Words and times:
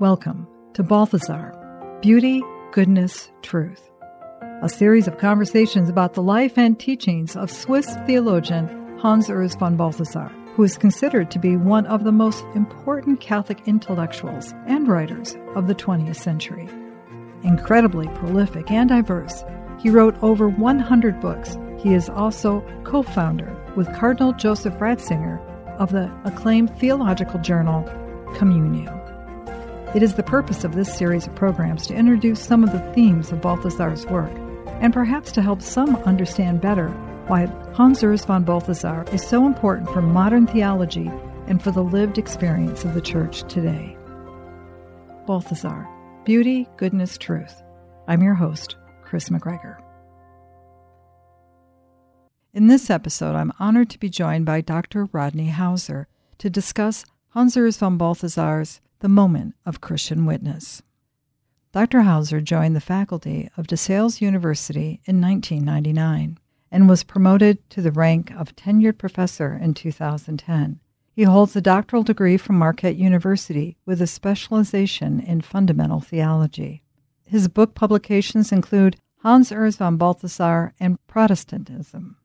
Welcome 0.00 0.48
to 0.72 0.82
Balthasar 0.82 1.54
Beauty, 2.02 2.42
Goodness, 2.72 3.30
Truth, 3.42 3.92
a 4.60 4.68
series 4.68 5.06
of 5.06 5.18
conversations 5.18 5.88
about 5.88 6.14
the 6.14 6.22
life 6.22 6.58
and 6.58 6.80
teachings 6.80 7.36
of 7.36 7.48
Swiss 7.48 7.94
theologian 8.04 8.98
Hans 8.98 9.28
Urs 9.28 9.56
von 9.56 9.76
Balthasar, 9.76 10.32
who 10.56 10.64
is 10.64 10.76
considered 10.76 11.30
to 11.30 11.38
be 11.38 11.56
one 11.56 11.86
of 11.86 12.02
the 12.02 12.10
most 12.10 12.44
important 12.56 13.20
Catholic 13.20 13.68
intellectuals 13.68 14.52
and 14.66 14.88
writers 14.88 15.36
of 15.54 15.68
the 15.68 15.76
20th 15.76 16.16
century. 16.16 16.68
Incredibly 17.44 18.08
prolific 18.16 18.72
and 18.72 18.88
diverse, 18.88 19.44
he 19.78 19.90
wrote 19.90 20.20
over 20.24 20.48
100 20.48 21.20
books. 21.20 21.56
He 21.78 21.94
is 21.94 22.08
also 22.08 22.66
co 22.82 23.04
founder 23.04 23.56
with 23.76 23.94
Cardinal 23.94 24.32
Joseph 24.32 24.74
Ratzinger 24.74 25.40
of 25.78 25.92
the 25.92 26.12
acclaimed 26.24 26.76
theological 26.80 27.38
journal 27.38 27.84
Communio. 28.34 29.03
It 29.94 30.02
is 30.02 30.14
the 30.14 30.24
purpose 30.24 30.64
of 30.64 30.74
this 30.74 30.92
series 30.92 31.28
of 31.28 31.36
programs 31.36 31.86
to 31.86 31.94
introduce 31.94 32.40
some 32.40 32.64
of 32.64 32.72
the 32.72 32.92
themes 32.94 33.30
of 33.30 33.40
Balthasar's 33.40 34.04
work, 34.06 34.32
and 34.80 34.92
perhaps 34.92 35.30
to 35.30 35.40
help 35.40 35.62
some 35.62 35.94
understand 35.98 36.60
better 36.60 36.88
why 37.28 37.46
Hans 37.74 38.02
Urs 38.02 38.26
von 38.26 38.42
Balthasar 38.42 39.04
is 39.12 39.24
so 39.24 39.46
important 39.46 39.88
for 39.88 40.02
modern 40.02 40.48
theology 40.48 41.08
and 41.46 41.62
for 41.62 41.70
the 41.70 41.84
lived 41.84 42.18
experience 42.18 42.84
of 42.84 42.94
the 42.94 43.00
Church 43.00 43.44
today. 43.44 43.96
Balthasar 45.26 45.86
Beauty, 46.24 46.68
Goodness, 46.76 47.16
Truth. 47.16 47.62
I'm 48.08 48.20
your 48.20 48.34
host, 48.34 48.74
Chris 49.04 49.28
McGregor. 49.28 49.80
In 52.52 52.66
this 52.66 52.90
episode, 52.90 53.36
I'm 53.36 53.52
honored 53.60 53.90
to 53.90 54.00
be 54.00 54.08
joined 54.08 54.44
by 54.44 54.60
Dr. 54.60 55.04
Rodney 55.12 55.50
Howsare 55.50 56.06
to 56.38 56.50
discuss 56.50 57.04
Hans 57.28 57.54
Urs 57.54 57.78
von 57.78 57.96
Balthasar's 57.96 58.80
the 59.04 59.08
moment 59.10 59.54
of 59.66 59.82
Christian 59.82 60.24
witness. 60.24 60.80
Dr. 61.72 62.00
Howsare 62.04 62.42
joined 62.42 62.74
the 62.74 62.80
faculty 62.80 63.50
of 63.54 63.66
DeSales 63.66 64.22
University 64.22 65.02
in 65.04 65.20
1999 65.20 66.38
and 66.72 66.88
was 66.88 67.04
promoted 67.04 67.58
to 67.68 67.82
the 67.82 67.92
rank 67.92 68.30
of 68.30 68.56
tenured 68.56 68.96
professor 68.96 69.60
in 69.60 69.74
2010. 69.74 70.80
He 71.12 71.24
holds 71.24 71.54
a 71.54 71.60
doctoral 71.60 72.02
degree 72.02 72.38
from 72.38 72.56
Marquette 72.56 72.96
University 72.96 73.76
with 73.84 74.00
a 74.00 74.06
specialization 74.06 75.20
in 75.20 75.42
fundamental 75.42 76.00
theology. 76.00 76.82
His 77.26 77.46
book 77.48 77.74
publications 77.74 78.52
include 78.52 78.96
Hans 79.18 79.50
Urs 79.50 79.76
von 79.76 79.98
Balthasar 79.98 80.72
and 80.80 80.96
Protestantism, 81.06 82.16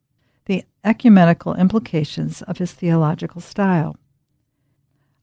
the 0.45 0.63
ecumenical 0.85 1.55
implications 1.55 2.41
of 2.43 2.59
his 2.59 2.71
theological 2.71 3.41
style, 3.41 3.97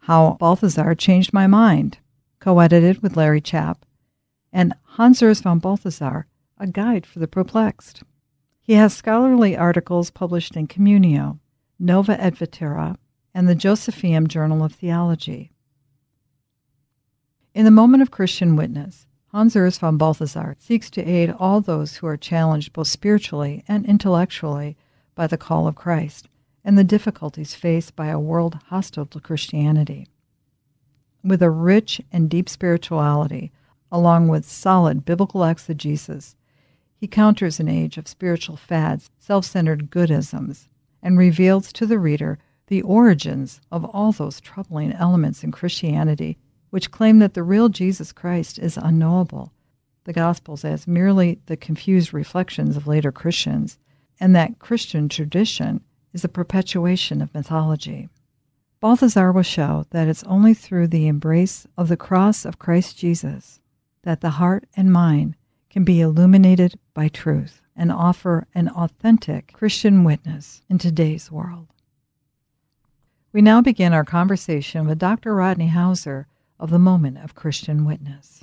how 0.07 0.37
Balthasar 0.39 0.95
Changed 0.95 1.33
My 1.33 1.49
Mind, 1.49 1.99
co 2.39 2.61
edited 2.61 3.03
with 3.03 3.17
Larry 3.17 3.41
Chapp, 3.41 3.85
and 4.53 4.73
Hans 4.85 5.21
Urs 5.21 5.43
von 5.43 5.59
Balthasar, 5.59 6.29
A 6.59 6.69
Guide 6.69 7.05
for 7.05 7.19
the 7.19 7.27
Perplexed. 7.27 8.05
He 8.61 8.75
has 8.75 8.95
scholarly 8.95 9.57
articles 9.57 10.13
published 10.13 10.57
in 10.57 10.69
Communio, 10.69 11.41
Nova 11.81 12.21
et 12.23 12.37
Vetera, 12.37 12.97
and 13.35 13.49
the 13.49 13.57
Josephinum 13.57 14.29
Journal 14.29 14.63
of 14.63 14.75
Theology. 14.75 15.51
In 17.53 17.65
the 17.65 17.73
moment 17.73 18.01
of 18.01 18.13
Christian 18.13 18.55
witness, 18.55 19.09
Hans 19.33 19.57
Urs 19.57 19.81
von 19.81 19.97
Balthasar 19.97 20.55
seeks 20.61 20.89
to 20.91 21.03
aid 21.03 21.35
all 21.37 21.61
those 21.61 21.97
who 21.97 22.07
are 22.07 22.17
challenged 22.17 22.73
both 22.73 22.87
spiritually 22.87 23.65
and 23.67 23.85
intellectually 23.85 24.77
by 25.17 25.27
the 25.27 25.37
call 25.37 25.67
of 25.67 25.75
Christ 25.75 26.29
and 26.67 26.77
the 26.77 26.85
difficulties 26.85 27.55
faced 27.55 27.95
by 27.95 28.09
a 28.09 28.19
world 28.19 28.59
hostile 28.67 29.07
to 29.07 29.21
Christianity. 29.21 30.09
With 31.23 31.41
a 31.41 31.49
rich 31.49 32.01
and 32.11 32.29
deep 32.29 32.49
spirituality, 32.49 33.53
along 33.93 34.27
with 34.27 34.45
solid 34.45 35.05
biblical 35.05 35.45
exegesis, 35.45 36.35
he 36.97 37.07
counters 37.07 37.61
an 37.61 37.69
age 37.69 37.99
of 37.99 38.09
spiritual 38.09 38.57
fads, 38.57 39.11
self 39.17 39.45
centered 39.45 39.91
goodisms, 39.91 40.67
and 41.01 41.17
reveals 41.17 41.73
to 41.73 41.87
the 41.87 42.01
reader 42.01 42.37
the 42.67 42.83
origins 42.83 43.61
of 43.71 43.85
all 43.85 44.11
those 44.11 44.41
troubling 44.41 44.93
elements 44.93 45.45
in 45.45 45.53
Christianity 45.53 46.37
which 46.71 46.91
claim 46.91 47.21
that 47.21 47.35
the 47.35 47.45
real 47.45 47.69
Jesus 47.69 48.11
Christ 48.11 48.59
is 48.59 48.77
unknowable, 48.77 49.53
the 50.03 50.13
Gospels 50.13 50.65
as 50.65 50.89
merely 50.89 51.39
the 51.47 51.57
confused 51.57 52.13
reflections 52.13 52.77
of 52.77 52.89
later 52.89 53.13
Christians, 53.13 53.79
and 54.19 54.35
that 54.35 54.59
Christian 54.59 55.09
tradition 55.09 55.81
is 56.17 56.25
a 56.25 56.29
perpetuation 56.31 57.21
of 57.21 57.35
mythology. 57.35 58.09
Balthasar 58.81 59.33
will 59.33 59.43
show 59.43 59.85
that 59.91 60.09
it's 60.09 60.25
only 60.25 60.55
through 60.55 60.89
the 60.89 61.09
embrace 61.09 61.67
of 61.77 61.89
the 61.89 61.97
cross 61.99 62.47
of 62.47 62.59
Christ 62.59 62.97
Jesus 62.97 63.61
that 64.03 64.23
the 64.23 64.31
heart 64.31 64.65
and 64.75 64.91
mind 64.91 65.37
can 65.69 65.85
be 65.85 66.01
illuminated 66.01 66.79
by 66.95 67.09
truth 67.09 67.61
and 67.77 67.93
offer 67.93 68.47
an 68.55 68.71
authentic 68.71 69.53
Christian 69.53 70.05
witness 70.05 70.63
in 70.71 70.79
today's 70.79 71.31
world. 71.31 71.67
We 73.35 73.43
now 73.43 73.61
begin 73.61 73.93
our 73.93 74.05
conversation 74.05 74.87
with 74.89 74.99
Dr. 74.99 75.35
Rodney 75.35 75.69
Howsare 75.69 76.25
of 76.59 76.71
the 76.71 76.79
Moment 76.79 77.19
of 77.19 77.35
Christian 77.35 77.85
Witness. 77.85 78.43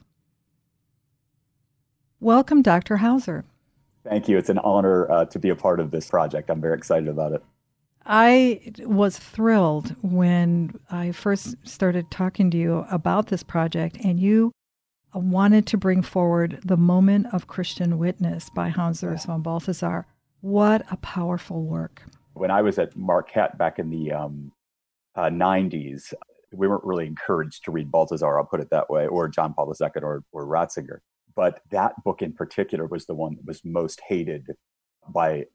Welcome, 2.19 2.61
Dr. 2.61 2.97
Howsare. 2.97 3.45
Thank 4.03 4.29
you. 4.29 4.37
It's 4.37 4.49
an 4.49 4.59
honor 4.59 5.09
uh, 5.09 5.25
to 5.25 5.39
be 5.39 5.49
a 5.49 5.55
part 5.55 5.79
of 5.79 5.89
this 5.89 6.07
project. 6.07 6.51
I'm 6.51 6.61
very 6.61 6.77
excited 6.77 7.07
about 7.07 7.31
it. 7.31 7.43
I 8.05 8.73
was 8.79 9.17
thrilled 9.17 9.95
when 10.01 10.79
I 10.91 11.11
first 11.11 11.55
started 11.63 12.11
talking 12.11 12.51
to 12.51 12.57
you 12.57 12.85
about 12.91 13.27
this 13.27 13.43
project, 13.43 13.97
and 14.03 14.19
you 14.19 14.51
wanted 15.13 15.67
to 15.67 15.77
bring 15.77 16.01
forward 16.01 16.59
the 16.65 16.77
moment 16.77 17.27
of 17.31 17.47
Christian 17.47 17.97
witness 17.97 18.49
by 18.49 18.69
Hans 18.69 19.01
Urs 19.01 19.25
von 19.25 19.41
Balthasar. 19.41 20.05
What 20.41 20.85
a 20.91 20.97
powerful 20.97 21.63
work! 21.63 22.03
When 22.33 22.51
I 22.51 22.61
was 22.61 22.77
at 22.79 22.95
Marquette 22.97 23.57
back 23.57 23.79
in 23.79 23.89
the 23.89 24.11
um, 24.11 24.51
uh, 25.15 25.29
90s, 25.29 26.13
we 26.51 26.67
weren't 26.67 26.83
really 26.83 27.05
encouraged 27.07 27.63
to 27.65 27.71
read 27.71 27.91
Balthasar, 27.91 28.37
I'll 28.37 28.45
put 28.45 28.59
it 28.59 28.69
that 28.71 28.89
way, 28.89 29.07
or 29.07 29.27
John 29.27 29.53
Paul 29.53 29.73
II 29.79 29.89
or, 30.01 30.23
or 30.31 30.45
Ratzinger. 30.45 30.99
But 31.35 31.61
that 31.71 31.93
book 32.03 32.21
in 32.21 32.33
particular 32.33 32.85
was 32.85 33.05
the 33.05 33.15
one 33.15 33.35
that 33.35 33.45
was 33.45 33.63
most 33.63 34.01
hated 34.07 34.47
by 35.09 35.45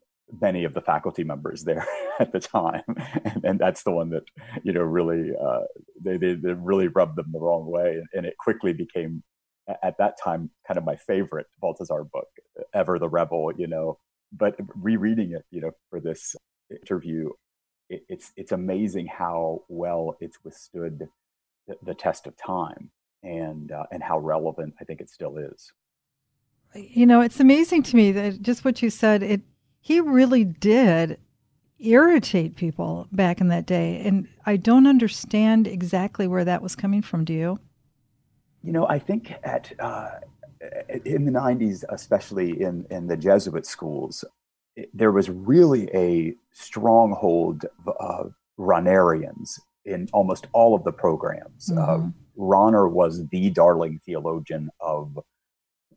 many 0.41 0.63
of 0.63 0.73
the 0.73 0.81
faculty 0.81 1.23
members 1.23 1.63
there 1.63 1.85
at 2.19 2.31
the 2.31 2.39
time, 2.39 2.83
and, 3.25 3.43
and, 3.43 3.59
that's 3.59 3.83
the 3.83 3.91
one 3.91 4.09
that 4.09 4.23
you 4.63 4.73
know 4.73 4.81
really 4.81 5.31
uh, 5.35 5.61
they, 6.03 6.17
they, 6.17 6.33
they 6.33 6.53
really 6.53 6.87
rubbed 6.87 7.15
them 7.15 7.31
the 7.31 7.39
wrong 7.39 7.65
way, 7.65 8.01
and 8.13 8.25
it 8.25 8.35
quickly 8.37 8.73
became 8.73 9.23
at 9.83 9.97
that 9.97 10.15
time 10.21 10.49
kind 10.67 10.77
of 10.77 10.83
my 10.83 10.95
favorite 10.95 11.47
Balthasar 11.59 12.03
book 12.03 12.27
ever, 12.73 12.99
the 12.99 13.09
Rebel, 13.09 13.51
you 13.55 13.67
know. 13.67 13.97
But 14.31 14.55
rereading 14.75 15.31
it, 15.31 15.43
you 15.51 15.61
know, 15.61 15.71
for 15.89 15.99
this 15.99 16.35
interview, 16.69 17.29
it, 17.89 18.03
it's 18.09 18.31
it's 18.35 18.51
amazing 18.51 19.07
how 19.07 19.63
well 19.67 20.15
it's 20.19 20.37
withstood 20.43 21.07
the, 21.67 21.77
the 21.83 21.93
test 21.93 22.27
of 22.27 22.35
time, 22.37 22.91
and 23.23 23.71
uh, 23.71 23.85
and 23.91 24.03
how 24.03 24.19
relevant 24.19 24.75
I 24.79 24.85
think 24.85 25.01
it 25.01 25.09
still 25.09 25.37
is. 25.37 25.71
You 26.75 27.07
know, 27.07 27.21
it's 27.21 27.39
amazing 27.39 27.83
to 27.83 27.95
me 27.95 28.11
that 28.11 28.41
just 28.41 28.63
what 28.63 28.81
you 28.81 28.91
said. 28.91 29.23
It 29.23 29.41
he 29.81 29.99
really 29.99 30.43
did 30.43 31.19
irritate 31.79 32.55
people 32.55 33.07
back 33.11 33.39
in 33.39 33.47
that 33.47 33.65
day. 33.65 34.01
And 34.03 34.27
I 34.45 34.57
don't 34.57 34.87
understand 34.87 35.67
exactly 35.67 36.27
where 36.27 36.45
that 36.45 36.61
was 36.61 36.75
coming 36.75 37.01
from. 37.01 37.25
Do 37.25 37.33
you? 37.33 37.59
You 38.63 38.73
know, 38.73 38.87
I 38.87 38.99
think 38.99 39.33
at 39.43 39.71
uh, 39.79 40.09
in 41.05 41.25
the 41.25 41.31
90s, 41.31 41.83
especially 41.89 42.61
in, 42.61 42.85
in 42.89 43.07
the 43.07 43.15
Jesuit 43.15 43.65
schools, 43.65 44.25
there 44.93 45.11
was 45.11 45.29
really 45.29 45.89
a 45.93 46.35
stronghold 46.51 47.65
of 47.99 48.33
Rahnerians 48.57 49.59
in 49.85 50.07
almost 50.13 50.47
all 50.53 50.75
of 50.75 50.83
the 50.83 50.91
programs. 50.91 51.69
Mm-hmm. 51.69 52.07
Uh, 52.07 52.09
Rahner 52.37 52.89
was 52.89 53.27
the 53.27 53.49
darling 53.49 53.99
theologian 54.05 54.69
of 54.79 55.19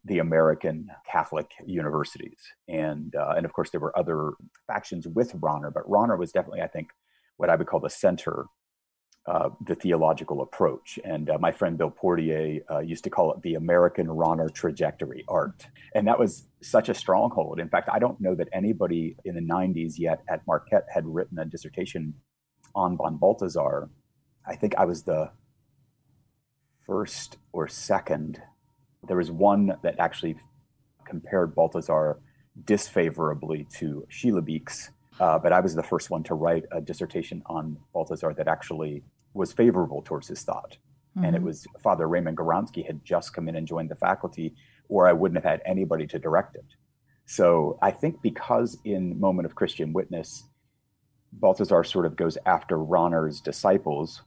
the 0.05 0.19
American 0.19 0.89
Catholic 1.11 1.51
universities. 1.65 2.39
And, 2.69 3.15
uh, 3.15 3.35
and 3.37 3.45
of 3.47 3.53
course, 3.53 3.71
there 3.71 3.81
were 3.81 3.97
other 3.97 4.33
factions 4.67 5.07
with 5.07 5.33
Rahner, 5.41 5.73
but 5.73 5.89
Rahner 5.89 6.19
was 6.19 6.33
definitely, 6.33 6.61
I 6.61 6.67
think, 6.67 6.89
what 7.37 7.51
I 7.51 7.57
would 7.57 7.67
call 7.67 7.81
the 7.81 7.91
center 7.91 8.47
of 9.27 9.57
the 9.65 9.77
theological 9.77 10.43
approach. 10.43 10.99
And 11.05 11.31
uh, 11.31 11.39
my 11.39 11.53
friend 11.53 11.79
Bill 11.79 11.91
Portier 11.91 12.61
uh, 12.69 12.81
used 12.81 13.05
to 13.05 13.11
call 13.11 13.33
it 13.33 13.43
the 13.43 13.55
American 13.55 14.09
Rahner 14.09 14.53
trajectory 14.53 15.25
art. 15.29 15.67
And 15.95 16.09
that 16.09 16.19
was 16.19 16.49
such 16.61 16.89
a 16.89 16.95
stronghold. 16.95 17.61
In 17.61 17.69
fact, 17.69 17.89
I 17.93 18.01
don't 18.01 18.21
know 18.21 18.35
that 18.35 18.49
anybody 18.53 19.17
in 19.25 19.37
the 19.37 19.41
90s 19.41 19.95
yet 19.97 20.23
at 20.29 20.45
Marquette 20.47 20.87
had 20.93 21.07
written 21.07 21.39
a 21.39 21.45
dissertation 21.45 22.15
on 22.75 22.97
von 22.97 23.17
Balthasar. 23.17 23.89
I 24.47 24.57
think 24.57 24.75
I 24.77 24.85
was 24.85 25.05
the 25.05 25.31
first 26.85 27.37
or 27.53 27.69
second 27.69 28.43
there 29.07 29.17
was 29.17 29.31
one 29.31 29.77
that 29.83 29.99
actually 29.99 30.37
compared 31.05 31.55
Balthasar 31.55 32.19
disfavorably 32.65 33.67
to 33.79 34.07
Schillebeeckx, 34.11 34.91
uh, 35.21 35.39
but 35.39 35.53
I 35.53 35.61
was 35.61 35.75
the 35.75 35.83
first 35.83 36.11
one 36.11 36.23
to 36.25 36.35
write 36.35 36.65
a 36.73 36.81
dissertation 36.81 37.43
on 37.47 37.77
Balthasar 37.93 38.35
that 38.35 38.49
actually 38.49 39.03
was 39.35 39.53
favorable 39.53 40.03
towards 40.03 40.29
his 40.29 40.43
thought. 40.43 40.77
Mm-hmm. 41.17 41.25
And 41.25 41.37
it 41.37 41.39
mm-hmm. 41.39 41.47
was 41.47 41.67
Father 41.83 42.09
Raymond 42.09 42.37
Gawronski 42.37 42.87
had 42.87 43.05
just 43.05 43.35
come 43.35 43.49
in 43.49 43.57
and 43.57 43.67
joined 43.67 43.91
the 43.91 43.97
faculty, 43.97 44.55
or 44.89 45.07
I 45.07 45.13
wouldn't 45.13 45.43
have 45.43 45.51
had 45.51 45.63
anybody 45.67 46.07
to 46.09 46.19
direct 46.19 46.57
it. 46.57 46.65
So 47.27 47.79
I 47.83 47.91
think 47.91 48.21
because 48.23 48.79
in 48.85 49.19
Moment 49.19 49.47
of 49.47 49.55
Christian 49.55 49.93
Witness, 49.93 50.45
Balthasar 51.33 51.85
sort 51.85 52.07
of 52.07 52.17
goes 52.17 52.37
after 52.47 52.77
Rahner's 52.77 53.41
disciples, 53.41 54.23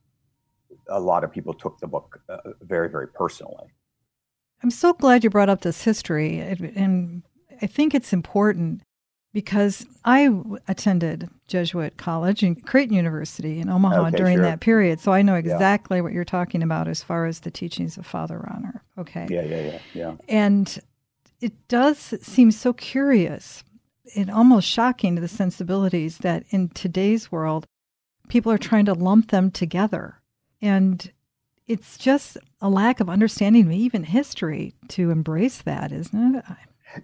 a 0.90 1.00
lot 1.00 1.24
of 1.24 1.32
people 1.32 1.54
took 1.54 1.80
the 1.80 1.88
book 1.88 2.20
uh, 2.30 2.38
very, 2.62 2.90
very 2.90 3.08
personally. 3.08 3.68
I'm 4.64 4.72
so 4.72 4.94
glad 4.94 5.24
you 5.24 5.30
brought 5.30 5.50
up 5.50 5.62
this 5.62 5.84
history. 5.84 6.40
And 6.40 7.24
I 7.62 7.68
think 7.68 7.94
it's 7.94 8.14
important 8.14 8.82
because 9.34 9.86
I 10.06 10.30
attended 10.68 11.30
Jesuit 11.48 11.98
college 11.98 12.42
and 12.42 12.66
Creighton 12.66 12.96
University 12.96 13.60
in 13.60 13.70
Omaha 13.70 14.08
okay, 14.08 14.16
during 14.16 14.38
sure. 14.38 14.46
that 14.46 14.62
period. 14.62 15.02
So 15.02 15.12
I 15.12 15.22
know 15.22 15.36
exactly 15.36 15.98
yeah. 15.98 16.04
what 16.04 16.14
you're 16.14 16.24
talking 16.24 16.64
about 16.64 16.88
as 16.88 17.04
far 17.04 17.26
as 17.26 17.42
the 17.42 17.52
teachings 17.52 17.98
of 17.98 18.06
Father 18.06 18.40
Rahner. 18.40 18.80
Okay. 18.98 19.28
Yeah, 19.30 19.42
yeah, 19.42 19.62
yeah, 19.62 19.80
yeah. 19.94 20.16
And 20.30 20.80
it 21.42 21.68
does 21.68 21.98
seem 22.00 22.50
so 22.50 22.72
curious 22.72 23.64
and 24.16 24.32
almost 24.32 24.70
shocking 24.70 25.16
to 25.16 25.22
the 25.22 25.28
sensibilities 25.28 26.20
that 26.20 26.46
in 26.52 26.70
today's 26.70 27.30
world, 27.30 27.68
people 28.30 28.52
are 28.52 28.58
trying 28.58 28.86
to 28.86 28.94
lump 28.94 29.32
them 29.32 29.52
together. 29.52 30.22
And 30.62 31.12
it's 31.68 31.98
just 31.98 32.38
a 32.62 32.70
lack 32.70 33.00
of 33.00 33.10
understanding 33.10 33.72
even 33.72 34.04
history 34.04 34.74
to 34.90 35.12
embrace 35.12 35.62
that, 35.64 35.92
isn't 35.92 36.36
it? 36.36 36.46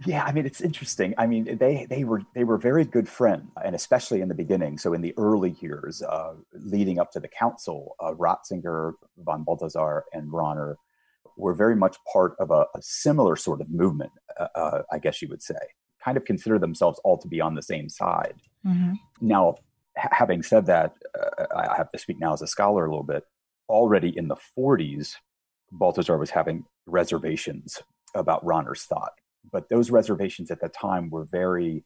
Yeah, 0.05 0.23
I 0.23 0.31
mean 0.31 0.45
it's 0.45 0.61
interesting. 0.61 1.13
I 1.17 1.27
mean 1.27 1.57
they 1.57 1.85
they 1.89 2.03
were 2.03 2.21
they 2.33 2.43
were 2.43 2.57
very 2.57 2.85
good 2.85 3.09
friends, 3.09 3.49
and 3.63 3.75
especially 3.75 4.21
in 4.21 4.29
the 4.29 4.35
beginning. 4.35 4.77
So 4.77 4.93
in 4.93 5.01
the 5.01 5.13
early 5.17 5.55
years, 5.59 6.01
uh, 6.01 6.35
leading 6.53 6.99
up 6.99 7.11
to 7.11 7.19
the 7.19 7.27
council, 7.27 7.95
uh, 7.99 8.13
Ratzinger, 8.13 8.93
von 9.17 9.43
Balthasar, 9.43 10.05
and 10.13 10.31
Rahner 10.31 10.75
were 11.35 11.53
very 11.53 11.75
much 11.75 11.97
part 12.11 12.35
of 12.39 12.51
a, 12.51 12.67
a 12.75 12.81
similar 12.81 13.35
sort 13.35 13.59
of 13.59 13.69
movement. 13.69 14.11
Uh, 14.39 14.47
uh 14.55 14.81
I 14.91 14.99
guess 14.99 15.21
you 15.21 15.27
would 15.29 15.43
say, 15.43 15.59
kind 16.03 16.15
of 16.15 16.25
consider 16.25 16.57
themselves 16.59 16.99
all 17.03 17.17
to 17.17 17.27
be 17.27 17.41
on 17.41 17.55
the 17.55 17.61
same 17.61 17.89
side. 17.89 18.35
Mm-hmm. 18.65 18.93
Now, 19.21 19.55
having 19.95 20.43
said 20.43 20.67
that, 20.67 20.93
uh, 21.19 21.45
I 21.55 21.75
have 21.75 21.91
to 21.91 21.97
speak 21.97 22.19
now 22.19 22.33
as 22.33 22.41
a 22.41 22.47
scholar 22.47 22.85
a 22.85 22.89
little 22.89 23.03
bit. 23.03 23.25
Already 23.71 24.15
in 24.15 24.27
the 24.27 24.37
40s, 24.57 25.13
Balthasar 25.71 26.17
was 26.17 26.29
having 26.29 26.65
reservations 26.85 27.81
about 28.13 28.43
Rahner's 28.45 28.83
thought 28.83 29.13
but 29.49 29.69
those 29.69 29.91
reservations 29.91 30.51
at 30.51 30.61
the 30.61 30.69
time 30.69 31.09
were 31.09 31.25
very 31.25 31.83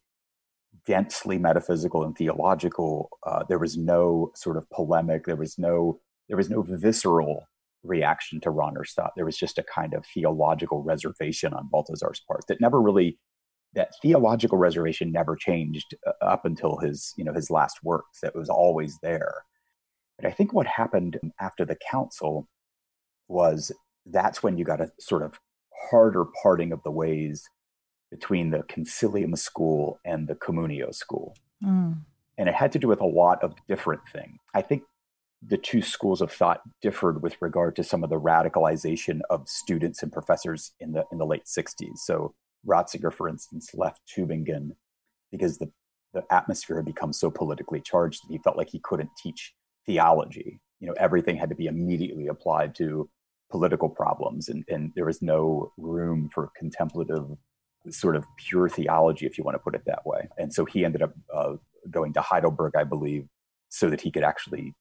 densely 0.86 1.38
metaphysical 1.38 2.04
and 2.04 2.16
theological. 2.18 3.10
Uh, 3.26 3.44
there 3.48 3.60
was 3.60 3.78
no 3.78 4.32
sort 4.36 4.58
of 4.58 4.70
polemic. 4.70 5.26
There 5.26 5.36
was 5.36 5.58
no 5.58 6.00
there 6.28 6.38
was 6.38 6.50
no 6.50 6.64
visceral 6.64 7.44
reaction 7.84 8.42
to 8.42 8.50
Rahner's 8.50 8.94
thought. 8.94 9.12
There 9.16 9.26
was 9.26 9.38
just 9.38 9.60
a 9.60 9.64
kind 9.64 9.94
of 9.94 10.06
theological 10.12 10.82
reservation 10.82 11.54
on 11.54 11.70
Balthasar's 11.72 12.22
part 12.28 12.42
that 12.48 12.60
never 12.60 12.82
really 12.82 13.20
that 13.74 13.92
theological 14.02 14.58
reservation 14.58 15.12
never 15.12 15.36
changed 15.36 15.96
uh, 16.08 16.12
up 16.22 16.46
until 16.46 16.78
his 16.78 17.14
you 17.18 17.24
know 17.24 17.34
his 17.34 17.50
last 17.50 17.80
works. 17.84 18.20
That 18.22 18.36
was 18.36 18.50
always 18.50 18.98
there. 19.02 19.44
But 20.18 20.28
I 20.28 20.32
think 20.32 20.54
what 20.54 20.68
happened 20.68 21.20
after 21.40 21.66
the 21.66 21.78
council 21.92 22.48
was 23.28 23.72
that's 24.06 24.44
when 24.44 24.58
you 24.58 24.64
got 24.64 24.82
a 24.82 24.92
sort 25.00 25.24
of 25.24 25.40
harder 25.90 26.26
parting 26.42 26.72
of 26.72 26.82
the 26.84 26.92
ways 26.92 27.44
between 28.12 28.52
the 28.52 28.60
concilium 28.60 29.38
school 29.38 30.00
and 30.06 30.28
the 30.28 30.36
communio 30.36 30.94
school. 30.94 31.36
Mm. 31.64 31.98
And 32.38 32.50
it 32.50 32.56
had 32.56 32.72
to 32.74 32.80
do 32.80 32.88
with 32.88 33.02
a 33.02 33.06
lot 33.06 33.44
of 33.44 33.56
different 33.68 34.02
things. 34.14 34.38
I 34.54 34.62
think 34.62 34.84
the 35.46 35.58
two 35.58 35.82
schools 35.82 36.22
of 36.22 36.32
thought 36.32 36.62
differed 36.82 37.22
with 37.22 37.36
regard 37.42 37.76
to 37.76 37.84
some 37.84 38.04
of 38.04 38.10
the 38.10 38.20
radicalization 38.20 39.20
of 39.30 39.48
students 39.48 40.02
and 40.02 40.12
professors 40.12 40.72
in 40.80 40.94
the 40.94 41.04
in 41.12 41.18
the 41.18 41.26
late 41.26 41.46
60s. 41.46 41.98
So 41.98 42.34
Ratzinger, 42.66 43.14
for 43.14 43.30
instance, 43.30 43.72
left 43.74 44.02
Tübingen 44.08 44.72
because 45.32 45.58
the, 45.58 45.72
the 46.14 46.24
atmosphere 46.32 46.78
had 46.78 46.86
become 46.86 47.14
so 47.14 47.30
politically 47.30 47.82
charged 47.82 48.24
that 48.24 48.32
he 48.32 48.40
felt 48.40 48.58
like 48.58 48.70
he 48.70 48.80
couldn't 48.80 49.10
teach 49.22 49.54
theology. 49.86 50.60
You 50.80 50.88
know, 50.88 50.96
everything 51.00 51.38
had 51.38 51.50
to 51.50 51.56
be 51.56 51.68
immediately 51.68 52.28
applied 52.28 52.76
to 52.76 53.10
political 53.52 53.90
problems 53.90 54.50
and, 54.50 54.64
and 54.68 54.92
there 54.96 55.06
was 55.06 55.22
no 55.22 55.72
room 55.78 56.30
for 56.34 56.50
contemplative 56.58 57.26
sort 57.90 58.16
of 58.16 58.26
pure 58.38 58.68
theology 58.68 59.26
if 59.26 59.38
you 59.38 59.44
want 59.44 59.56
to 59.56 59.60
put 59.60 59.76
it 59.76 59.84
that 59.86 60.06
way. 60.06 60.28
And 60.38 60.52
so 60.54 60.66
he 60.66 60.84
ended 60.84 61.02
up 61.04 61.14
uh, 61.34 61.54
going 61.92 62.14
to 62.14 62.22
heidelberg 62.22 62.76
i 62.76 62.84
believe 62.84 63.28
so 63.70 63.90
that 63.90 64.02
he 64.02 64.12
could 64.12 64.24
actually 64.24 64.74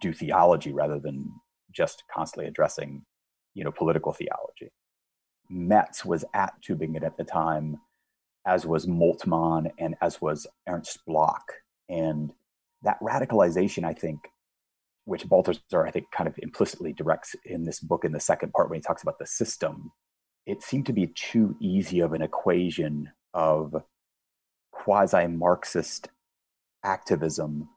do 0.00 0.12
theology 0.12 0.72
rather 0.72 0.98
than 0.98 1.30
just 1.72 2.04
constantly 2.12 2.48
addressing 2.48 3.04
you 3.54 3.64
know 3.64 3.72
political 3.72 4.12
theology. 4.12 4.72
Metz 5.50 6.04
was 6.04 6.24
at 6.34 6.52
tübingen 6.62 7.04
at 7.04 7.16
the 7.16 7.24
time 7.24 7.76
as 8.46 8.66
was 8.66 8.86
moltmann 8.86 9.70
and 9.78 9.94
as 10.00 10.20
was 10.20 10.46
ernst 10.68 11.00
bloch. 11.06 11.52
And 11.88 12.32
that 12.82 13.00
radicalization 13.00 13.84
i 13.84 13.92
think 13.92 14.20
which 15.08 15.26
Balthasar, 15.26 15.86
I 15.86 15.90
think, 15.90 16.10
kind 16.10 16.28
of 16.28 16.34
implicitly 16.38 16.92
directs 16.92 17.34
in 17.46 17.64
this 17.64 17.80
book 17.80 18.04
in 18.04 18.12
the 18.12 18.20
second 18.20 18.52
part 18.52 18.68
when 18.68 18.78
he 18.78 18.82
talks 18.82 19.02
about 19.02 19.18
the 19.18 19.26
system, 19.26 19.90
it 20.44 20.62
seemed 20.62 20.84
to 20.86 20.92
be 20.92 21.06
too 21.06 21.56
easy 21.60 22.00
of 22.00 22.12
an 22.12 22.20
equation 22.20 23.10
of 23.32 23.74
quasi 24.70 25.26
Marxist 25.26 26.10
activism 26.84 27.68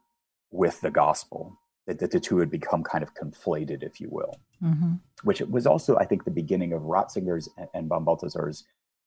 with 0.50 0.80
the 0.82 0.90
gospel. 0.90 1.58
That, 1.86 1.98
that, 1.98 2.12
the 2.12 2.20
two 2.20 2.38
had 2.38 2.50
become 2.50 2.84
kind 2.84 3.02
of 3.02 3.12
conflated, 3.14 3.82
if 3.82 3.98
you 3.98 4.08
will, 4.08 4.38
mm-hmm. 4.62 4.92
which 5.24 5.40
was 5.40 5.66
also, 5.66 5.96
I 5.96 6.04
think, 6.04 6.24
the 6.24 6.30
beginning 6.30 6.72
of 6.72 6.82
Ratzinger's 6.82 7.48
and, 7.58 7.66
and 7.74 7.88
von 7.88 8.04
Balthasar's 8.04 8.64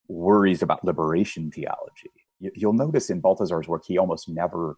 worries 0.09 0.61
about 0.61 0.83
liberation 0.83 1.51
theology. 1.51 2.11
You, 2.39 2.51
you'll 2.53 2.73
notice 2.73 3.09
in 3.09 3.21
Balthasar's 3.21 3.69
work, 3.69 3.83
he 3.87 3.97
almost 3.97 4.27
never 4.27 4.75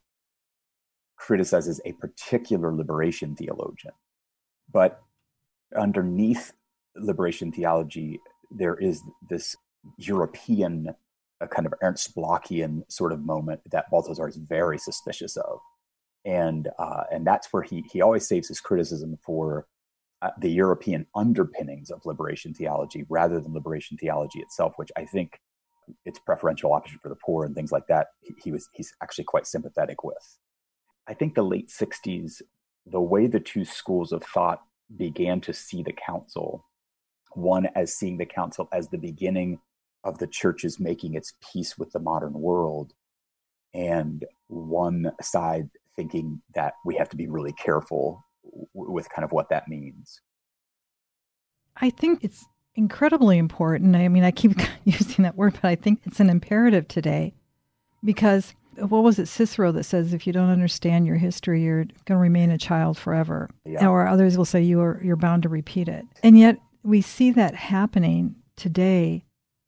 criticizes 1.28 1.82
a 1.84 1.92
particular 1.94 2.74
liberation 2.74 3.36
theologian. 3.36 3.94
But 4.72 5.02
underneath 5.78 6.54
liberation 6.96 7.52
theology, 7.52 8.22
there 8.50 8.76
is 8.76 9.02
this 9.30 9.54
European, 9.98 10.96
a 11.42 11.48
kind 11.50 11.66
of 11.66 11.74
Ernst 11.82 12.16
Blochian 12.16 12.90
sort 12.90 13.12
of 13.12 13.20
moment 13.20 13.60
that 13.72 13.90
Balthasar 13.92 14.30
is 14.30 14.38
very 14.38 14.78
suspicious 14.78 15.36
of. 15.36 15.60
And, 16.24 16.70
uh, 16.80 17.04
and 17.12 17.28
that's 17.28 17.52
where 17.52 17.64
he, 17.64 17.84
he 17.92 18.02
always 18.02 18.26
saves 18.26 18.48
his 18.48 18.62
criticism 18.62 19.18
for 19.22 19.68
uh, 20.22 20.30
the 20.40 20.50
European 20.50 21.08
underpinnings 21.14 21.92
of 21.92 22.06
liberation 22.06 22.54
theology 22.54 23.06
rather 23.10 23.42
than 23.42 23.54
liberation 23.54 23.98
theology 23.98 24.40
itself, 24.40 24.74
which 24.78 24.92
I 24.96 25.04
think 25.04 25.42
its 26.06 26.20
preferential 26.20 26.72
option 26.72 27.00
for 27.04 27.10
the 27.10 27.16
poor 27.16 27.44
and 27.44 27.54
things 27.54 27.74
like 27.74 27.88
that, 27.88 28.08
he, 28.22 28.34
he 28.42 28.52
was 28.54 28.70
he's 28.72 28.94
actually 29.04 29.26
quite 29.26 29.46
sympathetic 29.46 30.06
with. 30.06 30.38
I 31.08 31.14
think 31.14 31.36
the 31.36 31.44
late 31.44 31.70
60s, 31.70 32.42
the 32.86 33.02
way 33.02 33.28
the 33.28 33.40
two 33.40 33.66
schools 33.66 34.12
of 34.12 34.24
thought 34.24 34.62
began 34.96 35.42
to 35.42 35.54
see 35.54 35.84
the 35.84 35.94
council, 35.94 36.66
one 37.34 37.68
as 37.76 37.94
seeing 37.94 38.18
the 38.18 38.26
council 38.26 38.68
as 38.72 38.90
the 38.90 38.98
beginning 38.98 39.60
of 40.04 40.18
the 40.18 40.28
church's 40.28 40.80
making 40.80 41.16
its 41.16 41.34
peace 41.52 41.78
with 41.78 41.92
the 41.92 42.00
modern 42.00 42.34
world, 42.34 42.94
and 43.74 44.26
one 44.48 45.12
side 45.22 45.70
thinking 45.96 46.42
that 46.56 46.74
we 46.86 46.96
have 46.96 47.10
to 47.10 47.18
be 47.18 47.28
really 47.28 47.54
careful 47.54 48.24
with 48.74 49.10
kind 49.10 49.26
of 49.26 49.32
what 49.32 49.50
that 49.50 49.68
means. 49.68 50.22
I 51.76 51.90
think 51.90 52.24
it's 52.24 52.46
incredibly 52.76 53.38
important. 53.38 53.96
I 53.96 54.08
mean, 54.08 54.24
I 54.24 54.32
keep 54.32 54.52
using 54.86 55.24
that 55.24 55.36
word, 55.36 55.54
but 55.62 55.66
I 55.66 55.76
think 55.76 56.02
it's 56.06 56.20
an 56.20 56.30
imperative 56.30 56.88
today 56.88 57.34
because 58.04 58.54
what 58.80 59.04
was 59.04 59.20
it 59.20 59.28
Cicero 59.28 59.72
that 59.72 59.84
says 59.84 60.14
if 60.14 60.28
you 60.28 60.34
don't 60.34 60.50
understand 60.50 61.06
your 61.06 61.16
history 61.16 61.64
you're 61.64 61.86
going 62.06 62.18
to 62.18 62.18
remain 62.18 62.52
a 62.52 62.58
child 62.58 62.98
forever. 62.98 63.50
Yeah. 63.66 63.88
or 63.88 64.08
others 64.08 64.38
will 64.38 64.46
say 64.46 64.62
you 64.62 64.80
are 64.82 65.02
you're 65.04 65.16
bound 65.16 65.44
to 65.44 65.50
repeat 65.50 65.88
it. 65.88 66.06
And 66.24 66.38
yet 66.38 66.58
we 66.84 67.02
see 67.02 67.32
that 67.32 67.56
happening 67.56 68.36
today 68.56 69.24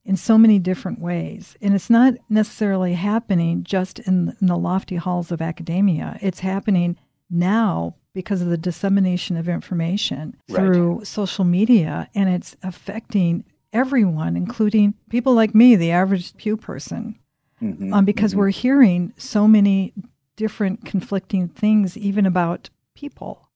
in 0.06 0.16
so 0.16 0.38
many 0.38 0.58
different 0.58 1.00
ways. 1.00 1.56
And 1.62 1.75
it's 1.75 1.89
not 1.89 2.16
necessarily 2.30 2.94
happening 2.94 3.63
just 3.63 4.00
in, 4.00 4.36
in 4.42 4.48
the 4.48 4.58
lofty 4.58 4.96
halls 4.96 5.32
of 5.32 5.42
academia. 5.42 6.18
It's 6.22 6.39
happening 6.39 6.98
now 7.30 7.96
because 8.13 8.42
of 8.42 8.48
the 8.48 8.58
dissemination 8.58 9.38
of 9.38 9.48
information 9.48 10.36
right. 10.50 10.58
through 10.58 11.01
social 11.04 11.46
media 11.46 12.10
and 12.16 12.30
it's 12.30 12.56
affecting 12.63 13.46
everyone 13.72 14.36
including 14.36 14.96
people 15.10 15.36
like 15.36 15.54
me 15.54 15.75
the 15.75 15.92
average 15.92 16.36
pew 16.38 16.58
person 16.58 17.16
mm-hmm, 17.62 17.94
um, 17.94 18.06
because 18.06 18.32
mm-hmm. 18.32 18.39
we're 18.39 18.50
hearing 18.50 19.13
so 19.18 19.48
many 19.48 19.94
different 20.36 20.86
conflicting 20.86 21.48
things, 21.50 21.98
even 21.98 22.25
about 22.25 22.70
people. 22.96 23.50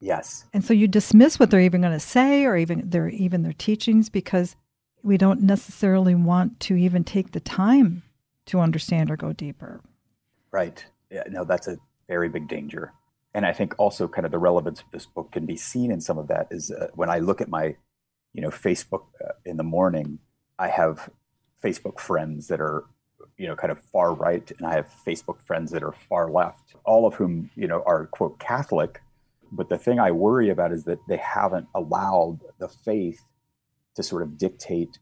Yes. 0.00 0.44
And 0.52 0.64
so 0.64 0.74
you 0.74 0.86
dismiss 0.86 1.40
what 1.40 1.50
they're 1.50 1.60
even 1.60 1.80
going 1.80 1.92
to 1.92 2.00
say, 2.00 2.44
or 2.44 2.56
even 2.56 2.88
their 2.88 3.08
even 3.08 3.42
their 3.42 3.52
teachings, 3.52 4.08
because 4.08 4.56
we 5.02 5.16
don't 5.16 5.42
necessarily 5.42 6.14
want 6.14 6.60
to 6.60 6.76
even 6.76 7.04
take 7.04 7.32
the 7.32 7.40
time 7.40 8.02
to 8.46 8.60
understand 8.60 9.10
or 9.10 9.16
go 9.16 9.32
deeper. 9.32 9.80
Right. 10.50 10.84
Yeah. 11.10 11.24
No, 11.28 11.44
that's 11.44 11.68
a 11.68 11.78
very 12.08 12.28
big 12.28 12.48
danger. 12.48 12.92
and 13.34 13.46
I 13.46 13.52
think 13.52 13.74
also 13.78 14.08
kind 14.08 14.24
of 14.24 14.32
the 14.32 14.38
relevance 14.38 14.80
of 14.80 14.86
this 14.92 15.06
book 15.06 15.32
can 15.32 15.46
be 15.46 15.56
seen 15.56 15.90
in 15.90 16.00
some 16.00 16.18
of 16.18 16.28
that 16.28 16.48
is 16.50 16.70
uh, 16.70 16.88
when 16.94 17.10
I 17.10 17.18
look 17.18 17.40
at 17.40 17.48
my, 17.48 17.76
you 18.32 18.42
know, 18.42 18.48
Facebook 18.48 19.04
uh, 19.24 19.32
in 19.44 19.56
the 19.56 19.62
morning, 19.62 20.18
I 20.58 20.68
have 20.68 21.10
Facebook 21.62 22.00
friends 22.00 22.48
that 22.48 22.60
are, 22.60 22.84
you 23.38 23.46
know, 23.46 23.56
kind 23.56 23.70
of 23.70 23.80
far 23.80 24.12
right, 24.12 24.50
and 24.58 24.66
I 24.66 24.74
have 24.74 24.92
Facebook 25.06 25.40
friends 25.40 25.70
that 25.70 25.82
are 25.82 25.94
far 26.08 26.30
left, 26.30 26.74
all 26.84 27.06
of 27.06 27.14
whom, 27.14 27.50
you 27.54 27.68
know, 27.68 27.82
are 27.86 28.06
quote 28.06 28.38
Catholic. 28.38 29.00
But 29.50 29.68
the 29.68 29.78
thing 29.78 29.98
I 29.98 30.10
worry 30.10 30.50
about 30.50 30.72
is 30.72 30.84
that 30.84 30.98
they 31.08 31.16
haven't 31.16 31.68
allowed 31.74 32.40
the 32.58 32.68
faith 32.68 33.22
to 33.94 34.02
sort 34.02 34.22
of 34.22 34.36
dictate 34.36 34.98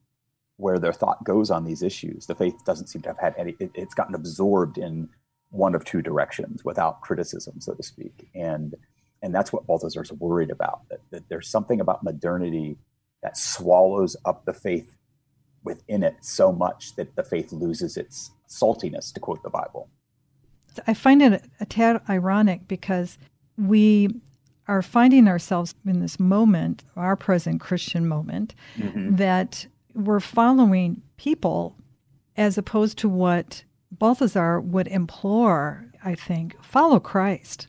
where 0.59 0.79
their 0.79 0.93
thought 0.93 1.25
goes 1.25 1.51
on 1.51 1.65
these 1.65 1.83
issues. 1.83 2.27
The 2.27 2.35
faith 2.35 2.65
doesn't 2.65 2.87
seem 2.89 3.03
to 3.03 3.09
have 3.09 3.19
had 3.19 3.35
any, 3.37 3.57
it, 3.59 3.71
it's 3.75 3.95
gotten 3.95 4.15
absorbed 4.15 4.79
in 4.79 5.09
one 5.51 5.75
of 5.75 5.85
two 5.85 6.03
directions 6.03 6.65
without 6.65 7.01
criticism, 7.01 7.61
so 7.61 7.75
to 7.75 7.83
speak. 7.83 8.29
And 8.35 8.75
and 9.23 9.35
that's 9.35 9.53
what 9.53 9.67
Balthasar's 9.67 10.13
worried 10.13 10.51
about, 10.51 10.81
that, 10.91 11.01
that 11.11 11.29
there's 11.29 11.49
something 11.49 11.81
about 11.81 12.05
modernity 12.05 12.77
that 13.23 13.37
swallows 13.37 14.15
up 14.25 14.45
the 14.45 14.53
faith 14.53 14.93
within 15.67 16.03
it 16.03 16.17
so 16.23 16.53
much 16.53 16.97
that 16.97 17.15
the 17.17 17.23
faith 17.23 17.53
loses 17.53 17.99
its 17.99 18.31
saltiness, 18.49 19.13
to 19.13 19.21
quote 19.21 19.43
the 19.43 19.51
Bible. 19.51 19.91
I 20.87 20.95
find 20.95 21.21
it 21.21 21.45
a 21.61 21.67
tad 21.67 22.01
ironic 22.09 22.67
because 22.69 23.19
we 23.59 24.09
are 24.69 24.83
finding 24.83 25.29
ourselves 25.29 25.75
in 25.87 26.01
this 26.01 26.19
moment, 26.19 26.85
our 26.97 27.17
present 27.17 27.61
Christian 27.61 28.09
moment, 28.09 28.55
mm-hmm. 28.77 29.17
that 29.17 29.67
we're 29.95 30.21
following 30.21 31.03
people 31.17 31.77
as 32.37 32.59
opposed 32.59 32.99
to 32.99 33.09
what 33.09 33.65
Balthasar 33.91 34.61
would 34.61 34.89
implore, 34.89 35.87
I 36.05 36.15
think, 36.15 36.63
follow 36.63 37.01
Christ. 37.01 37.69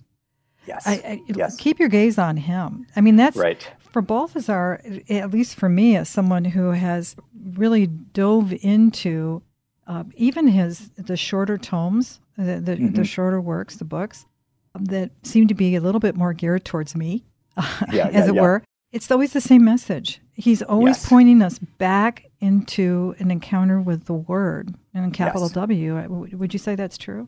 Yes. 0.66 0.86
I, 0.86 0.94
I, 0.94 1.22
yes. 1.28 1.56
Keep 1.56 1.80
your 1.80 1.88
gaze 1.88 2.18
on 2.18 2.36
him. 2.36 2.86
I 2.96 3.02
mean, 3.02 3.16
that's 3.16 3.38
right. 3.38 3.70
For 3.98 4.04
Balthasar, 4.04 4.80
at 5.10 5.32
least 5.32 5.56
for 5.56 5.70
me, 5.70 5.96
as 5.96 6.08
someone 6.08 6.46
who 6.46 6.70
has 6.70 7.16
really 7.56 7.88
dove 7.88 8.54
into 8.62 9.42
uh, 9.88 10.04
even 10.14 10.48
his 10.48 10.90
the 10.90 11.18
shorter 11.18 11.58
tomes, 11.58 12.20
the 12.38 12.60
the, 12.60 12.76
mm-hmm. 12.76 12.94
the, 12.94 13.04
shorter 13.04 13.42
works, 13.42 13.78
the 13.78 13.86
books 13.86 14.28
um, 14.76 14.86
that 14.86 15.10
seem 15.24 15.48
to 15.48 15.56
be 15.56 15.76
a 15.76 15.82
little 15.82 16.00
bit 16.00 16.16
more 16.16 16.32
geared 16.32 16.64
towards 16.64 16.96
me, 16.96 17.26
yeah, 17.58 17.66
as 17.88 17.92
yeah, 17.92 18.26
it 18.26 18.36
yeah. 18.36 18.42
were. 18.44 18.64
It's 18.92 19.10
always 19.10 19.34
the 19.34 19.42
same 19.42 19.66
message. 19.66 20.22
He's 20.36 20.62
always 20.62 20.98
yes. 20.98 21.10
pointing 21.10 21.42
us 21.42 21.58
back 21.58 22.30
into 22.40 23.16
an 23.18 23.32
encounter 23.32 23.82
with 23.82 24.06
the 24.06 24.14
Word 24.14 24.76
and 24.94 25.12
capital 25.12 25.48
yes. 25.48 25.54
W. 25.54 25.98
Uh, 25.98 26.08
would 26.38 26.54
you 26.54 26.60
say 26.60 26.76
that's 26.76 27.00
true? 27.00 27.28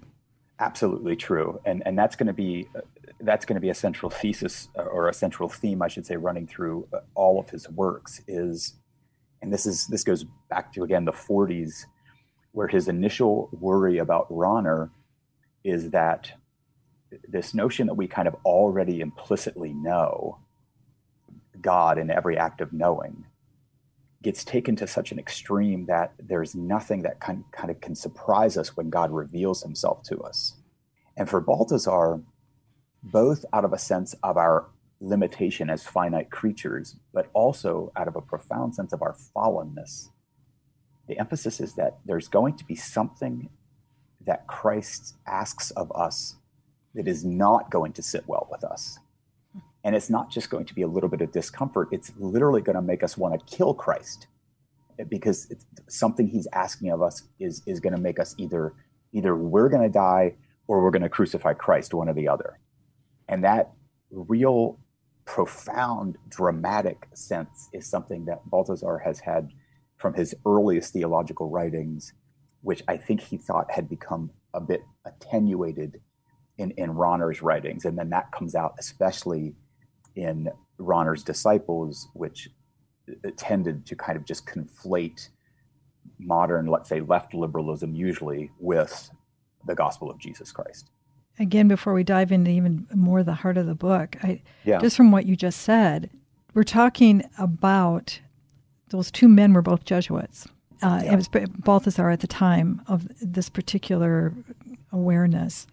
Absolutely 0.59 1.15
true, 1.15 1.59
and 1.65 1.81
and 1.88 1.97
that's 1.97 2.15
going 2.15 2.27
to 2.27 2.33
be 2.33 2.67
uh, 2.75 2.81
that's 3.21 3.45
going 3.45 3.55
to 3.55 3.61
be 3.61 3.69
a 3.69 3.75
central 3.75 4.09
thesis 4.09 4.69
uh, 4.77 4.83
or 4.83 5.09
a 5.09 5.13
central 5.13 5.49
theme, 5.49 5.81
I 5.81 5.88
should 5.88 6.05
say, 6.05 6.15
running 6.15 6.47
through 6.47 6.88
uh, 6.93 6.99
all 7.15 7.39
of 7.39 7.49
his 7.49 7.69
works. 7.69 8.21
Is 8.27 8.75
and 9.41 9.51
this 9.53 9.65
is 9.65 9.88
this 9.88 10.03
goes 10.03 10.25
back 10.49 10.73
to 10.73 10.83
again 10.83 11.05
the 11.05 11.11
40s, 11.11 11.85
where 12.51 12.67
his 12.67 12.88
initial 12.88 13.49
worry 13.53 13.97
about 13.97 14.29
Rahner 14.29 14.89
is 15.63 15.89
that 15.91 16.31
this 17.27 17.53
notion 17.53 17.88
that 17.88 17.95
we 17.95 18.07
kind 18.07 18.27
of 18.27 18.35
already 18.45 19.01
implicitly 19.01 19.73
know 19.73 20.38
God 21.59 21.97
in 21.97 22.09
every 22.09 22.38
act 22.38 22.61
of 22.61 22.71
knowing 22.71 23.25
gets 24.21 24.43
taken 24.43 24.75
to 24.75 24.85
such 24.85 25.11
an 25.11 25.19
extreme 25.19 25.85
that 25.85 26.13
there's 26.19 26.53
nothing 26.53 27.03
that 27.03 27.19
kind, 27.19 27.43
kind 27.51 27.71
of 27.71 27.79
can 27.79 27.95
surprise 27.95 28.57
us 28.57 28.75
when 28.75 28.89
God 28.89 29.11
reveals 29.11 29.63
himself 29.63 30.03
to 30.03 30.19
us. 30.19 30.55
And 31.15 31.29
for 31.29 31.39
Balthasar, 31.39 32.21
both 33.03 33.46
out 33.53 33.65
of 33.65 33.74
a 33.74 33.77
sense 33.77 34.13
of 34.24 34.38
our 34.38 34.68
limitation 35.01 35.70
as 35.70 35.84
finite 35.84 36.29
creatures, 36.29 36.96
but 37.13 37.29
also 37.34 37.91
out 37.96 38.08
of 38.08 38.15
a 38.15 38.22
profound 38.22 38.75
sense 38.75 38.94
of 38.94 39.01
our 39.01 39.15
fallenness, 39.36 40.10
the 41.08 41.18
emphasis 41.20 41.60
is 41.60 41.74
that 41.75 41.98
there's 42.06 42.27
going 42.27 42.56
to 42.58 42.65
be 42.65 42.75
something 42.75 43.50
that 44.25 44.48
Christ 44.48 45.15
asks 45.25 45.72
of 45.72 45.91
us 45.96 46.36
that 46.94 47.08
is 47.08 47.24
not 47.24 47.72
going 47.72 47.94
to 47.94 48.03
sit 48.03 48.27
well 48.27 48.48
with 48.51 48.63
us. 48.63 49.00
And 49.84 49.96
it's 49.96 50.10
not 50.10 50.29
just 50.29 50.50
going 50.50 50.65
to 50.65 50.75
be 50.75 50.82
a 50.82 50.88
little 50.88 51.10
bit 51.10 51.22
of 51.22 51.32
discomfort, 51.32 51.89
it's 51.91 52.12
literally 52.18 52.62
going 52.62 52.75
to 52.75 52.82
make 52.82 53.01
us 53.01 53.18
want 53.18 53.39
to 53.39 53.56
kill 53.56 53.74
Christ 53.74 54.27
because 55.08 55.53
something 55.88 56.27
he's 56.27 56.48
asking 56.51 56.91
of 56.91 57.01
us 57.01 57.24
is, 57.39 57.62
is 57.65 57.79
going 57.79 57.96
to 57.96 58.01
make 58.01 58.20
us 58.20 58.36
either, 58.38 58.74
either 59.13 59.36
we're 59.36 59.70
going 59.70 59.84
to 59.84 59.89
die 59.89 60.36
or 60.68 60.84
we're 60.84 60.91
going 60.91 61.01
to 61.01 61.10
crucify 61.10 61.53
Christ, 61.53 61.94
one 61.94 62.10
or 62.10 62.13
the 62.13 62.27
other. 62.27 62.60
And 63.29 63.43
that 63.43 63.71
real, 64.12 64.79
profound, 65.25 66.17
dramatic 66.27 67.07
sense 67.13 67.69
is 67.71 67.86
something 67.86 68.25
that 68.25 68.41
Balthasar 68.50 68.98
has 68.98 69.19
had 69.19 69.51
from 69.98 70.15
his 70.15 70.33
earliest 70.45 70.91
theological 70.91 71.50
writings, 71.50 72.13
which 72.62 72.81
I 72.88 72.98
think 72.98 73.21
he 73.21 73.38
thought 73.38 73.69
had 73.69 73.88
become 73.88 74.31
a 74.55 74.59
bit 74.59 74.81
attenuated 75.05 76.01
in, 76.57 76.71
in 76.71 76.95
Rahner's 76.95 77.43
writings. 77.43 77.86
And 77.86 77.98
then 77.98 78.09
that 78.09 78.31
comes 78.31 78.55
out 78.55 78.74
especially 78.79 79.53
in 80.15 80.50
Rahner's 80.79 81.24
disciples, 81.24 82.07
which 82.13 82.50
uh, 83.09 83.29
tended 83.38 83.86
to 83.86 83.95
kind 83.95 84.17
of 84.17 84.25
just 84.25 84.48
conflate 84.48 85.29
modern, 86.17 86.65
let's 86.65 86.89
say, 86.89 87.01
left 87.01 87.36
liberalism 87.36 87.93
usually 87.93 88.50
with 88.59 89.12
the 89.67 89.75
gospel 89.75 90.09
of 90.09 90.17
Jesus 90.17 90.51
Christ. 90.51 90.89
Again, 91.39 91.67
before 91.67 91.93
we 91.93 92.03
dive 92.03 92.31
into 92.31 92.51
even 92.51 92.86
more 92.93 93.24
the 93.24 93.34
heart 93.34 93.58
of 93.58 93.65
the 93.65 93.75
book, 93.75 94.17
I, 94.22 94.41
yeah. 94.65 94.79
just 94.79 94.98
from 94.98 95.12
what 95.12 95.25
you 95.25 95.36
just 95.36 95.62
said, 95.62 96.10
we're 96.53 96.63
talking 96.63 97.24
about 97.38 98.19
those 98.89 99.10
two 99.10 99.27
men 99.27 99.53
were 99.53 99.62
both 99.62 99.86
Jesuits. 99.86 100.48
Uh, 100.81 101.01
yeah. 101.03 101.13
It 101.13 101.15
was 101.15 101.29
Balthasar 101.60 102.10
at 102.10 102.22
the 102.22 102.27
time 102.27 102.81
of 102.88 103.08
this 103.22 103.50
particular 103.50 104.34
awareness. 104.91 105.67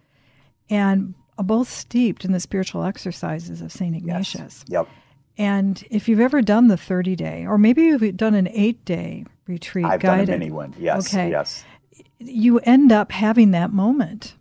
And 0.69 1.15
both 1.39 1.69
steeped 1.69 2.25
in 2.25 2.33
the 2.33 2.41
spiritual 2.41 2.85
exercises 2.85 3.61
of 3.61 3.71
St. 3.73 3.95
Ignatius. 3.95 4.35
Yes. 4.39 4.65
Yep. 4.69 4.89
And 5.39 5.85
if 5.91 6.09
you've 6.09 6.21
ever 6.21 6.41
done 6.41 6.69
the 6.69 6.77
30 6.77 7.15
day, 7.15 7.47
or 7.47 7.59
maybe 7.59 7.83
you've 7.83 8.17
done 8.17 8.35
an 8.35 8.49
eight 8.49 8.85
day 8.85 9.25
retreat 9.47 9.85
I've 9.85 10.01
guided, 10.01 10.27
done 10.27 10.35
a 10.37 10.39
mini 10.39 10.51
one. 10.51 10.75
Yes. 10.79 11.13
Okay. 11.13 11.31
Yes. 11.31 11.65
You 12.19 12.59
end 12.61 12.91
up 12.91 13.13
having 13.13 13.51
that 13.51 13.73
moment. 13.73 14.35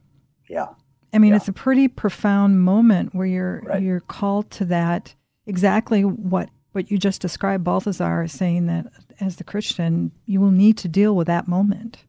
Yeah. 0.47 0.67
I 1.15 1.17
mean, 1.17 1.31
yeah. 1.31 1.37
it's 1.37 1.47
a 1.47 1.53
pretty 1.53 1.87
profound 1.87 2.61
moment 2.61 3.15
where 3.15 3.25
you're 3.25 3.61
right. 3.61 3.81
you're 3.81 4.01
called 4.01 4.51
to 4.51 4.65
that 4.65 5.15
exactly 5.45 6.03
what 6.03 6.49
what 6.73 6.91
you 6.91 6.97
just 6.97 7.21
described. 7.21 7.63
Balthasar 7.63 8.23
is 8.23 8.33
saying 8.33 8.67
that 8.67 8.87
as 9.21 9.37
the 9.37 9.45
Christian, 9.45 10.11
you 10.25 10.41
will 10.41 10.51
need 10.51 10.77
to 10.79 10.89
deal 10.89 11.15
with 11.15 11.27
that 11.27 11.47
moment. 11.47 12.03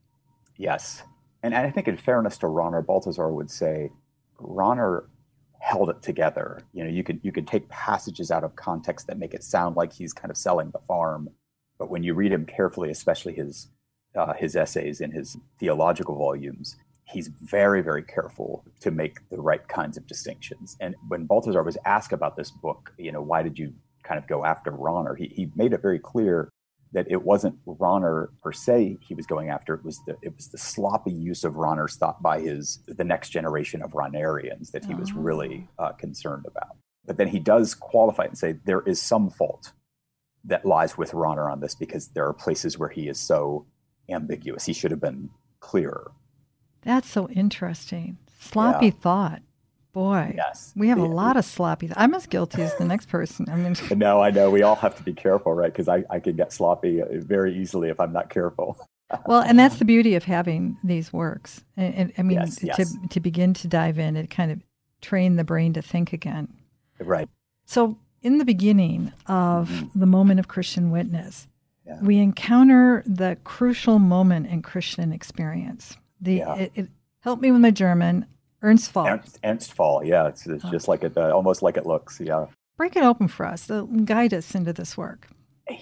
Yes, 0.56 1.04
and 1.42 1.54
I 1.54 1.70
think 1.70 1.86
in 1.86 1.96
fairness 1.96 2.36
to 2.38 2.46
Rahner, 2.46 2.84
Balthasar 2.84 3.32
would 3.32 3.50
say 3.50 3.90
Rahner 4.40 5.04
held 5.60 5.88
it 5.88 6.02
together. 6.02 6.62
You 6.72 6.82
know, 6.82 6.90
you 6.90 7.04
could 7.04 7.20
you 7.22 7.30
could 7.30 7.46
take 7.46 7.68
passages 7.68 8.32
out 8.32 8.42
of 8.42 8.56
context 8.56 9.06
that 9.06 9.18
make 9.18 9.34
it 9.34 9.44
sound 9.44 9.76
like 9.76 9.92
he's 9.92 10.12
kind 10.12 10.32
of 10.32 10.36
selling 10.36 10.70
the 10.70 10.80
farm, 10.88 11.30
but 11.78 11.90
when 11.90 12.02
you 12.02 12.14
read 12.14 12.32
him 12.32 12.44
carefully, 12.44 12.90
especially 12.90 13.34
his 13.34 13.68
uh, 14.16 14.32
his 14.34 14.56
essays 14.56 15.00
in 15.00 15.12
his 15.12 15.36
theological 15.60 16.16
volumes, 16.16 16.76
he's 17.06 17.28
very 17.28 17.82
very 17.82 18.02
careful 18.02 18.64
to 18.80 18.90
make 18.90 19.28
the 19.30 19.40
right 19.40 19.66
kinds 19.68 19.96
of 19.96 20.06
distinctions. 20.06 20.76
And 20.80 20.94
when 21.08 21.26
Balthasar 21.26 21.62
was 21.62 21.78
asked 21.84 22.12
about 22.12 22.36
this 22.36 22.50
book, 22.50 22.92
you 22.98 23.12
know, 23.12 23.22
why 23.22 23.42
did 23.42 23.58
you 23.58 23.72
kind 24.02 24.18
of 24.18 24.26
go 24.26 24.44
after 24.44 24.72
Rahner? 24.72 25.16
He 25.16 25.28
he 25.28 25.50
made 25.54 25.72
it 25.72 25.82
very 25.82 25.98
clear 25.98 26.50
that 26.92 27.06
it 27.10 27.22
wasn't 27.22 27.58
Rahner 27.66 28.28
per 28.42 28.52
se 28.52 28.98
he 29.00 29.14
was 29.14 29.26
going 29.26 29.50
after. 29.50 29.74
It 29.74 29.84
was 29.84 30.00
the 30.06 30.16
it 30.22 30.34
was 30.34 30.48
the 30.48 30.58
sloppy 30.58 31.12
use 31.12 31.44
of 31.44 31.54
Rahner's 31.54 31.96
thought 31.96 32.22
by 32.22 32.40
his 32.40 32.80
the 32.86 33.04
next 33.04 33.30
generation 33.30 33.82
of 33.82 33.92
Rahnerians 33.92 34.70
that 34.72 34.84
he 34.84 34.94
was 34.94 35.12
really 35.12 35.68
oh. 35.78 35.84
uh, 35.84 35.92
concerned 35.92 36.46
about. 36.46 36.76
But 37.04 37.18
then 37.18 37.28
he 37.28 37.38
does 37.38 37.74
qualify 37.74 38.24
and 38.24 38.36
say 38.36 38.56
there 38.64 38.82
is 38.82 39.00
some 39.00 39.30
fault 39.30 39.72
that 40.44 40.64
lies 40.64 40.96
with 40.96 41.12
Rahner 41.12 41.50
on 41.50 41.60
this 41.60 41.74
because 41.74 42.08
there 42.08 42.26
are 42.26 42.32
places 42.32 42.78
where 42.78 42.88
he 42.88 43.08
is 43.08 43.18
so 43.18 43.66
ambiguous. 44.08 44.64
He 44.64 44.72
should 44.72 44.90
have 44.90 45.00
been 45.00 45.30
clearer. 45.60 46.12
That's 46.86 47.10
so 47.10 47.28
interesting. 47.28 48.16
Sloppy 48.38 48.86
yeah. 48.86 48.92
thought. 48.92 49.42
Boy, 49.92 50.34
yes, 50.36 50.74
we 50.76 50.88
have 50.88 50.98
a 50.98 51.06
lot 51.06 51.38
of 51.38 51.44
sloppy. 51.46 51.90
I'm 51.96 52.12
as 52.14 52.26
guilty 52.26 52.60
as 52.60 52.74
the 52.76 52.84
next 52.84 53.08
person. 53.08 53.46
I 53.48 53.56
mean, 53.56 53.74
no, 53.98 54.20
I 54.20 54.30
know 54.30 54.50
we 54.50 54.62
all 54.62 54.76
have 54.76 54.94
to 54.96 55.02
be 55.02 55.14
careful, 55.14 55.54
right? 55.54 55.72
Because 55.72 55.88
I, 55.88 56.04
I 56.10 56.20
can 56.20 56.36
get 56.36 56.52
sloppy 56.52 57.00
uh, 57.00 57.06
very 57.12 57.56
easily 57.58 57.88
if 57.88 57.98
I'm 57.98 58.12
not 58.12 58.28
careful. 58.28 58.76
well, 59.26 59.40
and 59.40 59.58
that's 59.58 59.76
the 59.76 59.86
beauty 59.86 60.14
of 60.14 60.24
having 60.24 60.76
these 60.84 61.14
works. 61.14 61.64
And, 61.78 61.94
and 61.94 62.12
I 62.18 62.22
mean, 62.22 62.40
yes, 62.40 62.56
to 62.56 62.66
yes. 62.66 62.96
to 63.08 63.20
begin 63.20 63.54
to 63.54 63.68
dive 63.68 63.98
in, 63.98 64.16
it 64.16 64.28
kind 64.28 64.52
of 64.52 64.60
train 65.00 65.36
the 65.36 65.44
brain 65.44 65.72
to 65.72 65.82
think 65.82 66.12
again. 66.12 66.52
Right. 67.00 67.28
So, 67.64 67.98
in 68.20 68.36
the 68.36 68.44
beginning 68.44 69.14
of 69.26 69.70
mm-hmm. 69.70 69.98
the 69.98 70.06
moment 70.06 70.40
of 70.40 70.46
Christian 70.46 70.90
witness, 70.90 71.48
yeah. 71.86 71.98
we 72.02 72.18
encounter 72.18 73.02
the 73.06 73.38
crucial 73.44 73.98
moment 73.98 74.48
in 74.48 74.60
Christian 74.60 75.10
experience. 75.10 75.96
The 76.20 76.34
yeah. 76.34 76.54
it, 76.54 76.72
it 76.74 76.88
helped 77.20 77.42
me 77.42 77.50
with 77.50 77.60
my 77.60 77.70
German 77.70 78.26
Ernst 78.62 78.90
Fall. 78.90 79.20
Ernst, 79.44 79.72
Fall, 79.74 80.04
yeah, 80.04 80.28
it's, 80.28 80.46
it's 80.46 80.64
oh. 80.64 80.70
just 80.70 80.88
like 80.88 81.04
it, 81.04 81.16
uh, 81.16 81.30
almost 81.30 81.62
like 81.62 81.76
it 81.76 81.86
looks, 81.86 82.20
yeah. 82.20 82.46
Break 82.76 82.96
it 82.96 83.02
open 83.02 83.28
for 83.28 83.46
us. 83.46 83.70
Uh, 83.70 83.82
guide 83.82 84.34
us 84.34 84.54
into 84.54 84.72
this 84.72 84.96
work. 84.96 85.28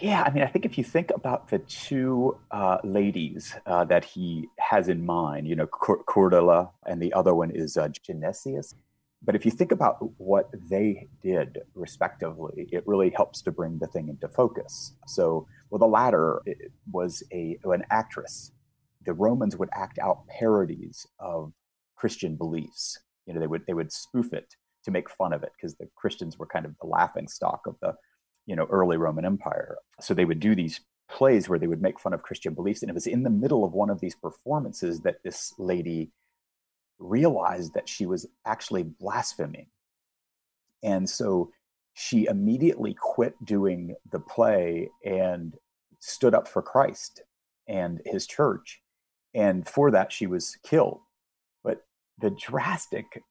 Yeah, 0.01 0.23
I 0.23 0.31
mean, 0.31 0.43
I 0.43 0.47
think 0.47 0.65
if 0.65 0.79
you 0.79 0.85
think 0.85 1.11
about 1.15 1.49
the 1.49 1.59
two 1.59 2.39
uh, 2.51 2.79
ladies 2.85 3.55
uh, 3.67 3.85
that 3.85 4.05
he 4.05 4.49
has 4.59 4.89
in 4.89 5.05
mind, 5.05 5.47
you 5.47 5.55
know, 5.55 5.67
Cordula 5.67 6.71
and 6.87 7.03
the 7.03 7.13
other 7.13 7.35
one 7.35 7.51
is 7.51 7.77
uh, 7.77 7.89
Genesius. 7.89 8.75
But 9.23 9.35
if 9.35 9.45
you 9.45 9.51
think 9.51 9.73
about 9.73 9.97
what 10.19 10.51
they 10.71 11.09
did 11.23 11.59
respectively, 11.75 12.69
it 12.73 12.87
really 12.87 13.11
helps 13.11 13.43
to 13.43 13.53
bring 13.53 13.79
the 13.79 13.87
thing 13.87 14.09
into 14.09 14.29
focus. 14.29 14.95
So, 15.07 15.47
well, 15.71 15.79
the 15.79 15.87
latter 15.87 16.43
was 16.91 17.23
a 17.33 17.59
an 17.65 17.85
actress. 17.91 18.53
The 19.05 19.13
Romans 19.13 19.57
would 19.57 19.69
act 19.75 19.99
out 19.99 20.27
parodies 20.29 21.07
of 21.19 21.53
Christian 21.97 22.37
beliefs. 22.37 22.99
You 23.27 23.35
know, 23.35 23.41
they 23.41 23.47
would 23.47 23.67
they 23.67 23.75
would 23.75 23.93
spoof 23.93 24.33
it 24.33 24.55
to 24.85 24.91
make 24.91 25.11
fun 25.11 25.33
of 25.33 25.43
it 25.43 25.53
because 25.57 25.75
the 25.77 25.89
Christians 25.97 26.39
were 26.39 26.47
kind 26.47 26.67
of 26.67 26.75
the 26.81 26.87
laughing 26.87 27.29
stock 27.29 27.63
of 27.67 27.77
the 27.81 27.95
you 28.47 28.57
know 28.57 28.67
early 28.71 28.97
Roman 28.97 29.25
Empire. 29.25 29.77
So 30.01 30.15
they 30.15 30.25
would 30.25 30.41
do 30.41 30.55
these 30.55 30.81
plays 31.11 31.49
where 31.49 31.59
they 31.59 31.67
would 31.67 31.83
make 31.83 32.01
fun 32.01 32.13
of 32.13 32.23
Christian 32.23 32.55
beliefs, 32.55 32.83
and 32.83 32.91
it 32.91 32.95
was 32.95 33.07
in 33.07 33.23
the 33.23 33.31
middle 33.31 33.65
of 33.65 33.73
one 33.73 33.91
of 33.91 34.01
these 34.01 34.15
performances 34.15 35.01
that 35.01 35.23
this 35.23 35.53
lady 35.59 36.11
realized 36.99 37.75
that 37.75 37.89
she 37.89 38.07
was 38.07 38.27
actually 38.47 38.83
blaspheming, 38.83 39.67
and 40.83 41.09
so 41.09 41.51
she 41.95 42.27
immediately 42.27 42.95
quit 42.99 43.35
doing 43.45 43.95
the 44.11 44.19
play 44.19 44.91
and 45.05 45.55
stood 46.01 46.35
up 46.35 46.49
for 46.49 46.61
Christ 46.61 47.23
and 47.69 48.01
his 48.05 48.27
church. 48.27 48.83
And 49.35 49.69
for 49.69 49.91
that, 49.91 50.13
she 50.13 50.27
was 50.27 50.57
killed. 50.63 51.01
But 51.63 51.85
the 52.19 52.31
drastic 52.31 53.23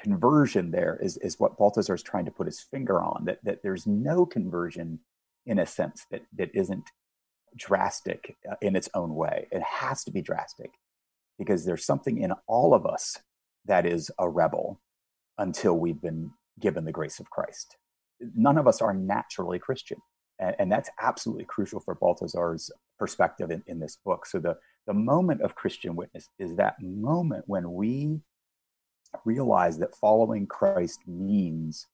conversion 0.00 0.70
there 0.70 0.98
is, 1.02 1.16
is 1.18 1.40
what 1.40 1.58
Balthasar 1.58 1.94
is 1.94 2.02
trying 2.02 2.24
to 2.26 2.30
put 2.30 2.46
his 2.46 2.60
finger 2.60 3.02
on 3.02 3.24
that, 3.24 3.40
that 3.44 3.62
there's 3.62 3.86
no 3.86 4.24
conversion 4.24 5.00
in 5.44 5.58
a 5.58 5.66
sense 5.66 6.06
that, 6.10 6.22
that 6.36 6.50
isn't 6.54 6.84
drastic 7.56 8.36
uh, 8.50 8.54
in 8.62 8.76
its 8.76 8.88
own 8.94 9.14
way. 9.14 9.48
It 9.50 9.62
has 9.62 10.04
to 10.04 10.12
be 10.12 10.22
drastic 10.22 10.70
because 11.38 11.64
there's 11.64 11.84
something 11.84 12.18
in 12.18 12.32
all 12.46 12.74
of 12.74 12.86
us 12.86 13.18
that 13.64 13.86
is 13.86 14.10
a 14.18 14.28
rebel 14.28 14.80
until 15.38 15.76
we've 15.78 16.00
been 16.00 16.30
given 16.60 16.84
the 16.84 16.92
grace 16.92 17.18
of 17.18 17.30
Christ. 17.30 17.76
None 18.34 18.58
of 18.58 18.66
us 18.66 18.80
are 18.80 18.94
naturally 18.94 19.58
Christian. 19.58 19.98
And, 20.38 20.56
and 20.58 20.72
that's 20.72 20.90
absolutely 21.00 21.44
crucial 21.44 21.80
for 21.80 21.94
Balthasar's 21.94 22.70
perspective 22.98 23.50
in, 23.50 23.62
in 23.66 23.78
this 23.80 23.96
book. 24.04 24.26
So 24.26 24.38
the, 24.38 24.56
the 24.88 24.94
moment 24.94 25.42
of 25.42 25.54
Christian 25.54 25.94
witness 25.94 26.30
is 26.38 26.56
that 26.56 26.74
moment 26.80 27.44
when 27.46 27.74
we 27.74 28.20
realize 29.26 29.78
that 29.78 29.94
following 29.94 30.46
Christ 30.46 31.00
means 31.06 31.86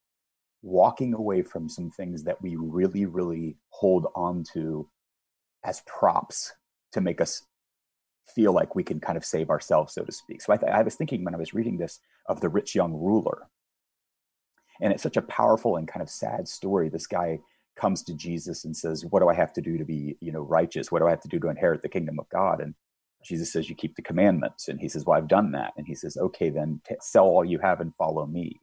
walking 0.62 1.12
away 1.12 1.42
from 1.42 1.68
some 1.68 1.90
things 1.90 2.22
that 2.22 2.40
we 2.40 2.54
really, 2.54 3.04
really 3.04 3.56
hold 3.70 4.06
on 4.14 4.44
to 4.54 4.88
as 5.64 5.82
props 5.86 6.52
to 6.92 7.00
make 7.00 7.20
us 7.20 7.42
feel 8.32 8.52
like 8.52 8.76
we 8.76 8.84
can 8.84 9.00
kind 9.00 9.18
of 9.18 9.24
save 9.24 9.50
ourselves, 9.50 9.92
so 9.92 10.04
to 10.04 10.12
speak. 10.12 10.40
So 10.40 10.52
I, 10.52 10.56
th- 10.56 10.70
I 10.70 10.82
was 10.82 10.94
thinking 10.94 11.24
when 11.24 11.34
I 11.34 11.38
was 11.38 11.52
reading 11.52 11.76
this 11.76 11.98
of 12.28 12.40
the 12.40 12.48
rich 12.48 12.76
young 12.76 12.92
ruler. 12.92 13.48
And 14.80 14.92
it's 14.92 15.02
such 15.02 15.16
a 15.16 15.22
powerful 15.22 15.76
and 15.76 15.88
kind 15.88 16.02
of 16.02 16.08
sad 16.08 16.46
story. 16.46 16.88
This 16.90 17.08
guy 17.08 17.40
comes 17.76 18.04
to 18.04 18.14
Jesus 18.14 18.64
and 18.64 18.76
says, 18.76 19.04
What 19.04 19.20
do 19.20 19.28
I 19.28 19.34
have 19.34 19.52
to 19.54 19.60
do 19.60 19.78
to 19.78 19.84
be, 19.84 20.16
you 20.20 20.30
know, 20.30 20.42
righteous? 20.42 20.92
What 20.92 21.00
do 21.00 21.08
I 21.08 21.10
have 21.10 21.22
to 21.22 21.28
do 21.28 21.40
to 21.40 21.48
inherit 21.48 21.82
the 21.82 21.88
kingdom 21.88 22.20
of 22.20 22.28
God? 22.28 22.60
And 22.60 22.74
Jesus 23.24 23.52
says, 23.52 23.68
You 23.68 23.74
keep 23.74 23.96
the 23.96 24.02
commandments. 24.02 24.68
And 24.68 24.80
he 24.80 24.88
says, 24.88 25.04
Well, 25.04 25.18
I've 25.18 25.28
done 25.28 25.52
that. 25.52 25.72
And 25.76 25.86
he 25.86 25.94
says, 25.94 26.16
Okay, 26.16 26.50
then 26.50 26.80
t- 26.88 26.96
sell 27.00 27.24
all 27.24 27.44
you 27.44 27.58
have 27.60 27.80
and 27.80 27.94
follow 27.96 28.26
me. 28.26 28.60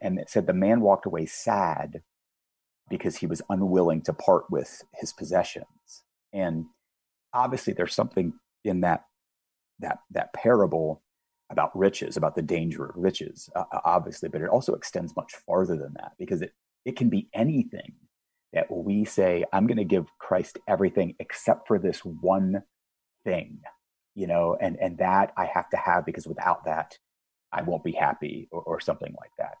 And 0.00 0.18
it 0.18 0.30
said 0.30 0.46
the 0.46 0.52
man 0.52 0.80
walked 0.80 1.06
away 1.06 1.26
sad 1.26 2.02
because 2.90 3.16
he 3.16 3.26
was 3.26 3.42
unwilling 3.50 4.02
to 4.02 4.12
part 4.12 4.44
with 4.50 4.82
his 4.94 5.12
possessions. 5.12 6.04
And 6.32 6.66
obviously, 7.34 7.72
there's 7.72 7.94
something 7.94 8.34
in 8.64 8.82
that 8.82 9.04
that 9.80 9.98
that 10.10 10.32
parable 10.32 11.02
about 11.50 11.76
riches, 11.76 12.16
about 12.16 12.36
the 12.36 12.42
danger 12.42 12.84
of 12.84 12.96
riches, 12.96 13.48
uh, 13.56 13.64
obviously, 13.84 14.28
but 14.28 14.42
it 14.42 14.50
also 14.50 14.74
extends 14.74 15.16
much 15.16 15.32
farther 15.46 15.76
than 15.76 15.94
that 15.94 16.12
because 16.18 16.42
it 16.42 16.52
it 16.84 16.96
can 16.96 17.08
be 17.08 17.28
anything 17.34 17.92
that 18.52 18.70
we 18.70 19.04
say, 19.04 19.44
I'm 19.52 19.66
going 19.66 19.78
to 19.78 19.84
give 19.84 20.06
Christ 20.18 20.58
everything 20.68 21.14
except 21.18 21.68
for 21.68 21.78
this 21.78 22.00
one 22.00 22.62
thing 23.28 23.60
you 24.14 24.26
know 24.26 24.56
and 24.60 24.76
and 24.80 24.96
that 24.98 25.32
i 25.36 25.44
have 25.44 25.68
to 25.68 25.76
have 25.76 26.06
because 26.06 26.26
without 26.26 26.64
that 26.64 26.96
i 27.52 27.60
won't 27.62 27.84
be 27.84 27.92
happy 27.92 28.48
or, 28.50 28.62
or 28.62 28.80
something 28.80 29.14
like 29.20 29.32
that. 29.38 29.58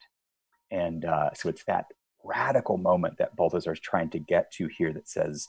And 0.70 1.04
uh, 1.04 1.30
so 1.32 1.48
it's 1.48 1.64
that 1.64 1.86
radical 2.22 2.76
moment 2.76 3.16
that 3.18 3.36
balthasar 3.36 3.72
is 3.72 3.80
trying 3.80 4.10
to 4.10 4.18
get 4.18 4.50
to 4.52 4.66
here 4.66 4.92
that 4.92 5.08
says 5.08 5.48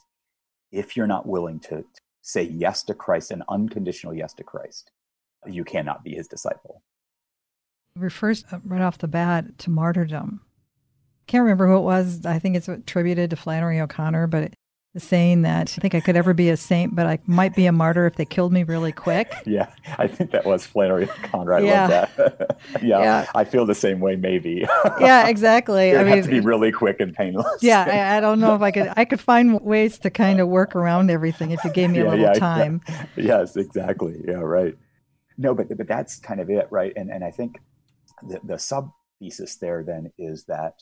if 0.71 0.95
you're 0.95 1.07
not 1.07 1.27
willing 1.27 1.59
to, 1.59 1.77
to 1.81 2.01
say 2.21 2.43
yes 2.43 2.83
to 2.83 2.93
christ 2.93 3.31
an 3.31 3.43
unconditional 3.49 4.13
yes 4.13 4.33
to 4.33 4.43
christ 4.43 4.91
you 5.47 5.63
cannot 5.63 6.03
be 6.03 6.15
his 6.15 6.27
disciple. 6.27 6.83
Refers 7.95 8.43
uh, 8.51 8.59
right 8.63 8.81
off 8.81 8.97
the 8.97 9.07
bat 9.07 9.57
to 9.59 9.69
martyrdom. 9.69 10.41
Can't 11.27 11.43
remember 11.43 11.67
who 11.67 11.77
it 11.77 11.81
was. 11.81 12.25
I 12.25 12.39
think 12.39 12.55
it's 12.55 12.67
attributed 12.67 13.29
to 13.29 13.35
flannery 13.35 13.79
o'connor 13.79 14.27
but 14.27 14.43
it, 14.43 14.53
saying 14.97 15.43
that 15.43 15.75
I 15.77 15.81
think 15.81 15.93
I 15.93 15.99
could 15.99 16.15
ever 16.15 16.33
be 16.33 16.49
a 16.49 16.57
saint, 16.57 16.95
but 16.95 17.05
I 17.05 17.19
might 17.27 17.55
be 17.55 17.67
a 17.67 17.71
martyr 17.71 18.07
if 18.07 18.15
they 18.15 18.25
killed 18.25 18.51
me 18.51 18.63
really 18.63 18.91
quick. 18.91 19.31
Yeah, 19.45 19.71
I 19.97 20.07
think 20.07 20.31
that 20.31 20.45
was 20.45 20.65
Flannery 20.65 21.07
Conrad. 21.23 21.63
Yeah. 21.63 21.87
that. 21.87 22.59
yeah, 22.81 22.99
yeah, 22.99 23.25
I 23.35 23.43
feel 23.43 23.65
the 23.65 23.75
same 23.75 23.99
way. 23.99 24.15
Maybe. 24.15 24.65
yeah, 24.99 25.27
exactly. 25.27 25.95
I 25.95 26.03
mean, 26.03 26.15
have 26.15 26.25
to 26.25 26.31
be 26.31 26.39
really 26.39 26.71
quick 26.71 26.99
and 26.99 27.13
painless. 27.13 27.61
yeah, 27.61 27.85
I, 27.87 28.17
I, 28.17 28.19
don't 28.19 28.39
know 28.39 28.55
if 28.55 28.61
I 28.61 28.71
could. 28.71 28.91
I 28.97 29.05
could 29.05 29.21
find 29.21 29.61
ways 29.61 29.99
to 29.99 30.09
kind 30.09 30.39
of 30.39 30.47
work 30.47 30.75
around 30.75 31.11
everything 31.11 31.51
if 31.51 31.63
you 31.63 31.71
gave 31.71 31.91
me 31.91 31.99
a 31.99 32.09
little 32.09 32.25
yeah, 32.25 32.33
time. 32.33 32.81
Yeah. 32.87 33.05
Yes, 33.15 33.57
exactly. 33.57 34.21
Yeah, 34.27 34.35
right. 34.35 34.75
No, 35.37 35.53
but 35.53 35.67
but 35.77 35.87
that's 35.87 36.19
kind 36.19 36.39
of 36.39 36.49
it, 36.49 36.67
right? 36.71 36.93
And 36.95 37.11
and 37.11 37.23
I 37.23 37.31
think 37.31 37.59
the 38.27 38.39
the 38.43 38.57
sub 38.57 38.89
thesis 39.19 39.57
there 39.57 39.83
then 39.83 40.11
is 40.17 40.45
that 40.45 40.73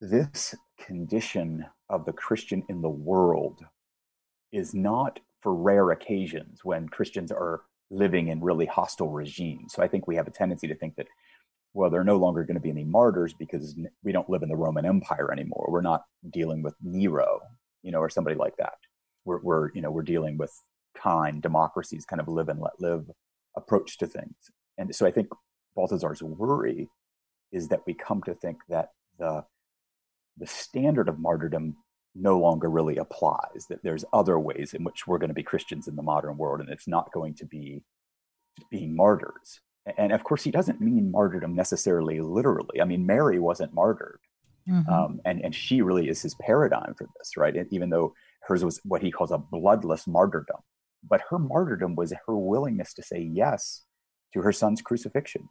this 0.00 0.54
condition 0.78 1.66
of 1.88 2.04
the 2.04 2.12
Christian 2.12 2.62
in 2.68 2.82
the 2.82 2.88
world 2.88 3.60
is 4.52 4.74
not 4.74 5.20
for 5.40 5.54
rare 5.54 5.90
occasions 5.90 6.60
when 6.64 6.88
Christians 6.88 7.30
are 7.30 7.62
living 7.90 8.28
in 8.28 8.40
really 8.40 8.66
hostile 8.66 9.10
regimes. 9.10 9.74
So 9.74 9.82
I 9.82 9.88
think 9.88 10.06
we 10.06 10.16
have 10.16 10.26
a 10.26 10.30
tendency 10.30 10.66
to 10.68 10.74
think 10.74 10.96
that, 10.96 11.06
well, 11.74 11.90
there 11.90 12.00
are 12.00 12.04
no 12.04 12.16
longer 12.16 12.44
going 12.44 12.54
to 12.54 12.60
be 12.60 12.70
any 12.70 12.84
martyrs 12.84 13.34
because 13.34 13.76
we 14.02 14.12
don't 14.12 14.30
live 14.30 14.42
in 14.42 14.48
the 14.48 14.56
Roman 14.56 14.86
Empire 14.86 15.32
anymore. 15.32 15.66
We're 15.68 15.82
not 15.82 16.04
dealing 16.30 16.62
with 16.62 16.74
Nero, 16.82 17.40
you 17.82 17.92
know, 17.92 17.98
or 17.98 18.08
somebody 18.08 18.36
like 18.36 18.56
that. 18.56 18.74
We're, 19.24 19.40
we're 19.42 19.70
you 19.74 19.82
know, 19.82 19.90
we're 19.90 20.02
dealing 20.02 20.38
with 20.38 20.52
kind 20.96 21.42
democracies, 21.42 22.06
kind 22.06 22.20
of 22.20 22.28
live 22.28 22.48
and 22.48 22.60
let 22.60 22.80
live 22.80 23.10
approach 23.56 23.98
to 23.98 24.06
things. 24.06 24.34
And 24.78 24.94
so 24.94 25.06
I 25.06 25.10
think 25.10 25.28
Balthasar's 25.76 26.22
worry 26.22 26.88
is 27.52 27.68
that 27.68 27.82
we 27.86 27.94
come 27.94 28.22
to 28.22 28.34
think 28.34 28.58
that 28.68 28.90
the 29.18 29.44
the 30.38 30.46
standard 30.46 31.08
of 31.08 31.18
martyrdom 31.18 31.76
no 32.14 32.38
longer 32.38 32.70
really 32.70 32.96
applies, 32.96 33.66
that 33.68 33.82
there's 33.82 34.04
other 34.12 34.38
ways 34.38 34.74
in 34.74 34.84
which 34.84 35.06
we're 35.06 35.18
going 35.18 35.28
to 35.28 35.34
be 35.34 35.42
Christians 35.42 35.88
in 35.88 35.96
the 35.96 36.02
modern 36.02 36.36
world, 36.36 36.60
and 36.60 36.70
it's 36.70 36.88
not 36.88 37.12
going 37.12 37.34
to 37.34 37.46
be 37.46 37.82
being 38.70 38.94
martyrs. 38.94 39.60
And 39.98 40.12
of 40.12 40.24
course, 40.24 40.42
he 40.42 40.50
doesn't 40.50 40.80
mean 40.80 41.10
martyrdom 41.10 41.54
necessarily 41.54 42.20
literally. 42.20 42.80
I 42.80 42.84
mean, 42.84 43.04
Mary 43.04 43.38
wasn't 43.38 43.74
martyred. 43.74 44.20
Mm-hmm. 44.68 44.90
Um, 44.90 45.20
and, 45.24 45.44
and 45.44 45.54
she 45.54 45.82
really 45.82 46.08
is 46.08 46.22
his 46.22 46.34
paradigm 46.36 46.94
for 46.96 47.06
this, 47.18 47.36
right? 47.36 47.54
And 47.54 47.70
even 47.70 47.90
though 47.90 48.14
hers 48.42 48.64
was 48.64 48.80
what 48.84 49.02
he 49.02 49.10
calls 49.10 49.30
a 49.30 49.38
bloodless 49.38 50.06
martyrdom. 50.06 50.60
But 51.06 51.20
her 51.28 51.38
martyrdom 51.38 51.96
was 51.96 52.14
her 52.26 52.36
willingness 52.36 52.94
to 52.94 53.02
say 53.02 53.20
yes 53.20 53.82
to 54.32 54.40
her 54.40 54.52
son's 54.52 54.80
crucifixion. 54.80 55.46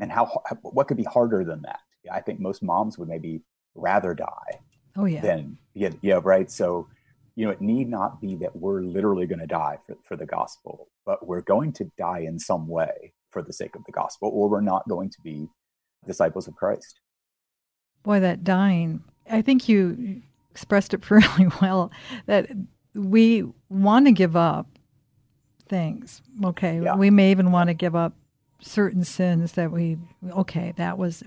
And 0.00 0.10
how 0.10 0.42
what 0.62 0.88
could 0.88 0.96
be 0.96 1.04
harder 1.04 1.44
than 1.44 1.62
that? 1.62 1.80
I 2.10 2.20
think 2.20 2.40
most 2.40 2.62
moms 2.62 2.98
would 2.98 3.08
maybe 3.08 3.42
rather 3.76 4.14
die 4.14 4.60
oh 4.96 5.04
yeah. 5.04 5.20
than 5.20 5.58
yeah, 5.74 5.90
yeah 6.02 6.20
right? 6.22 6.50
So 6.50 6.88
you 7.36 7.44
know 7.44 7.52
it 7.52 7.60
need 7.60 7.88
not 7.88 8.20
be 8.20 8.34
that 8.36 8.56
we're 8.56 8.82
literally 8.82 9.26
going 9.26 9.38
to 9.38 9.46
die 9.46 9.78
for, 9.86 9.96
for 10.08 10.16
the 10.16 10.26
gospel 10.26 10.88
but 11.04 11.24
we're 11.24 11.42
going 11.42 11.72
to 11.74 11.84
die 11.96 12.20
in 12.20 12.38
some 12.38 12.66
way 12.66 13.12
for 13.30 13.42
the 13.42 13.52
sake 13.52 13.76
of 13.76 13.84
the 13.84 13.92
gospel 13.92 14.30
or 14.34 14.48
we're 14.48 14.60
not 14.60 14.88
going 14.88 15.10
to 15.10 15.20
be 15.20 15.48
disciples 16.06 16.48
of 16.48 16.56
christ. 16.56 17.00
Boy 18.02 18.20
that 18.20 18.42
dying 18.42 19.04
i 19.30 19.42
think 19.42 19.68
you 19.68 20.22
expressed 20.50 20.94
it 20.94 21.08
really 21.10 21.48
well 21.60 21.92
that 22.24 22.50
we 22.94 23.44
want 23.68 24.06
to 24.06 24.12
give 24.12 24.34
up 24.34 24.66
things 25.68 26.22
okay? 26.44 26.80
Yeah. 26.80 26.96
we 26.96 27.10
may 27.10 27.30
even 27.30 27.52
want 27.52 27.68
to 27.68 27.74
give 27.74 27.94
up 27.94 28.14
certain 28.60 29.04
sins 29.04 29.52
that 29.52 29.70
we 29.70 29.98
okay 30.30 30.72
that 30.76 30.96
was 30.96 31.22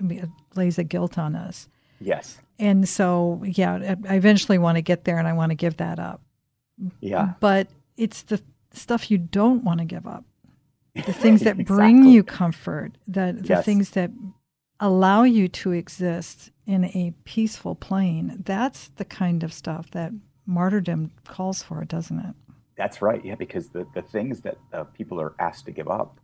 lays 0.56 0.78
a 0.78 0.84
guilt 0.84 1.16
on 1.16 1.36
us 1.36 1.68
Yes. 2.00 2.38
And 2.58 2.88
so, 2.88 3.42
yeah, 3.44 3.94
I 4.08 4.16
eventually 4.16 4.58
want 4.58 4.76
to 4.76 4.82
get 4.82 5.04
there 5.04 5.18
and 5.18 5.26
I 5.28 5.32
want 5.32 5.50
to 5.50 5.56
give 5.56 5.76
that 5.78 5.98
up. 5.98 6.20
Yeah. 7.00 7.32
But 7.40 7.68
it's 7.96 8.22
the 8.22 8.40
stuff 8.72 9.10
you 9.10 9.18
don't 9.18 9.64
want 9.64 9.78
to 9.80 9.84
give 9.84 10.06
up 10.06 10.24
the 10.94 11.02
things 11.12 11.40
that 11.40 11.58
Exactly. 11.58 11.64
bring 11.64 12.04
you 12.04 12.22
comfort, 12.22 12.92
the, 13.06 13.36
the 13.38 13.48
Yes. 13.48 13.64
things 13.64 13.90
that 13.90 14.10
allow 14.80 15.22
you 15.24 15.46
to 15.48 15.72
exist 15.72 16.50
in 16.66 16.84
a 16.86 17.12
peaceful 17.24 17.74
plane. 17.74 18.42
That's 18.44 18.88
the 18.96 19.04
kind 19.04 19.42
of 19.42 19.52
stuff 19.52 19.90
that 19.92 20.12
martyrdom 20.46 21.12
calls 21.26 21.62
for, 21.62 21.84
doesn't 21.84 22.18
it? 22.18 22.34
That's 22.76 23.02
right. 23.02 23.22
Yeah, 23.24 23.34
because 23.34 23.68
the, 23.68 23.86
the 23.94 24.02
things 24.02 24.40
that 24.40 24.56
uh, 24.72 24.84
people 24.84 25.20
are 25.20 25.34
asked 25.38 25.66
to 25.66 25.70
give 25.72 25.88
up, 25.88 26.18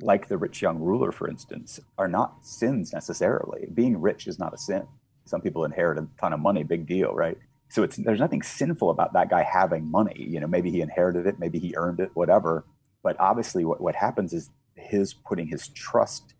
like 0.00 0.28
the 0.28 0.36
rich 0.36 0.60
young 0.60 0.78
ruler, 0.80 1.12
for 1.12 1.28
instance, 1.28 1.80
are 1.96 2.08
not 2.08 2.44
sins 2.44 2.92
necessarily. 2.92 3.68
Being 3.72 4.00
rich 4.00 4.26
is 4.26 4.38
not 4.38 4.52
a 4.52 4.58
sin. 4.58 4.86
Some 5.26 5.40
people 5.40 5.64
inherit 5.64 5.98
a 5.98 6.06
ton 6.20 6.32
of 6.32 6.40
money, 6.40 6.62
big 6.64 6.86
deal, 6.86 7.12
right? 7.14 7.38
So 7.68 7.82
it's 7.82 7.96
there's 7.96 8.20
nothing 8.20 8.42
sinful 8.42 8.90
about 8.90 9.14
that 9.14 9.30
guy 9.30 9.42
having 9.42 9.90
money. 9.90 10.26
You 10.28 10.40
know, 10.40 10.46
maybe 10.46 10.70
he 10.70 10.80
inherited 10.80 11.26
it, 11.26 11.38
maybe 11.38 11.58
he 11.58 11.74
earned 11.76 12.00
it, 12.00 12.10
whatever. 12.14 12.64
But 13.02 13.16
obviously, 13.18 13.64
what, 13.64 13.80
what 13.80 13.94
happens 13.94 14.32
is 14.32 14.50
his 14.76 15.14
putting 15.14 15.46
his 15.48 15.68
trust 15.68 16.34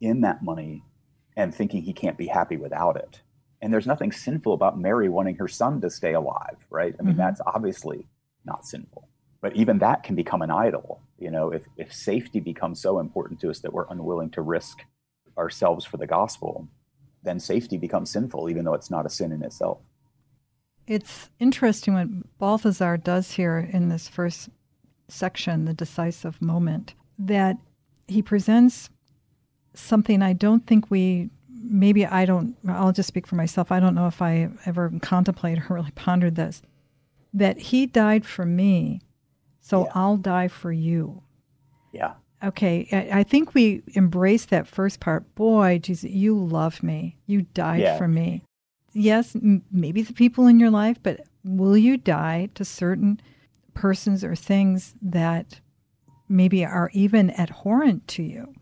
in 0.00 0.20
that 0.22 0.42
money 0.42 0.82
and 1.36 1.54
thinking 1.54 1.82
he 1.82 1.92
can't 1.92 2.18
be 2.18 2.26
happy 2.26 2.56
without 2.56 2.96
it. 2.96 3.20
And 3.62 3.72
there's 3.72 3.86
nothing 3.86 4.12
sinful 4.12 4.52
about 4.52 4.78
Mary 4.78 5.08
wanting 5.08 5.36
her 5.36 5.48
son 5.48 5.80
to 5.80 5.90
stay 5.90 6.12
alive, 6.12 6.56
right? 6.70 6.94
I 6.98 7.02
mean, 7.02 7.14
Mhm. 7.14 7.18
that's 7.18 7.40
obviously 7.46 8.06
not 8.44 8.66
sinful. 8.66 9.08
But 9.40 9.56
even 9.56 9.78
that 9.78 10.02
can 10.02 10.14
become 10.14 10.42
an 10.42 10.50
idol. 10.50 11.00
You 11.18 11.30
know, 11.30 11.50
if, 11.50 11.62
if 11.76 11.92
safety 11.92 12.40
becomes 12.40 12.80
so 12.80 12.98
important 12.98 13.40
to 13.40 13.50
us 13.50 13.60
that 13.60 13.72
we're 13.72 13.86
unwilling 13.88 14.30
to 14.30 14.42
risk 14.42 14.80
ourselves 15.36 15.84
for 15.84 15.96
the 15.96 16.06
gospel, 16.06 16.68
then 17.24 17.40
safety 17.40 17.76
becomes 17.76 18.10
sinful, 18.10 18.48
even 18.48 18.64
though 18.64 18.74
it's 18.74 18.90
not 18.90 19.06
a 19.06 19.10
sin 19.10 19.32
in 19.32 19.42
itself. 19.42 19.78
It's 20.86 21.30
interesting 21.40 21.94
what 21.94 22.38
Balthasar 22.38 22.96
does 22.98 23.32
here 23.32 23.58
in 23.58 23.88
this 23.88 24.06
first 24.06 24.50
section, 25.08 25.64
the 25.64 25.74
decisive 25.74 26.40
moment, 26.42 26.94
that 27.18 27.56
he 28.06 28.20
presents 28.22 28.90
something 29.72 30.22
I 30.22 30.34
don't 30.34 30.66
think 30.66 30.90
we, 30.90 31.30
maybe 31.48 32.04
I 32.06 32.26
don't, 32.26 32.56
I'll 32.68 32.92
just 32.92 33.08
speak 33.08 33.26
for 33.26 33.34
myself. 33.34 33.72
I 33.72 33.80
don't 33.80 33.94
know 33.94 34.06
if 34.06 34.20
I 34.20 34.50
ever 34.66 34.92
contemplated 35.00 35.64
or 35.70 35.74
really 35.74 35.90
pondered 35.92 36.36
this, 36.36 36.62
that 37.32 37.58
he 37.58 37.86
died 37.86 38.26
for 38.26 38.44
me, 38.44 39.00
so 39.60 39.84
Yeah. 39.84 39.92
I'll 39.94 40.16
die 40.18 40.48
for 40.48 40.70
you. 40.70 41.22
Yeah. 41.92 42.14
Okay, 42.44 42.88
I, 42.92 43.20
I 43.20 43.22
think 43.22 43.54
we 43.54 43.82
embrace 43.94 44.46
that 44.46 44.66
first 44.66 45.00
part. 45.00 45.34
Boy, 45.34 45.78
Jesus, 45.78 46.10
you 46.10 46.36
love 46.38 46.82
me. 46.82 47.16
You 47.26 47.42
died 47.54 47.80
Yeah. 47.80 47.96
for 47.96 48.08
me. 48.08 48.42
Yes, 48.92 49.34
m- 49.34 49.62
maybe 49.72 50.02
the 50.02 50.12
people 50.12 50.46
in 50.46 50.60
your 50.60 50.70
life, 50.70 50.98
but 51.02 51.20
will 51.44 51.76
you 51.76 51.96
die 51.96 52.48
to 52.54 52.64
certain 52.64 53.20
persons 53.72 54.22
or 54.22 54.34
things 54.36 54.94
that 55.02 55.60
maybe 56.28 56.64
are 56.64 56.90
even 56.92 57.30
abhorrent 57.30 58.06
to 58.08 58.22
you? 58.22 58.54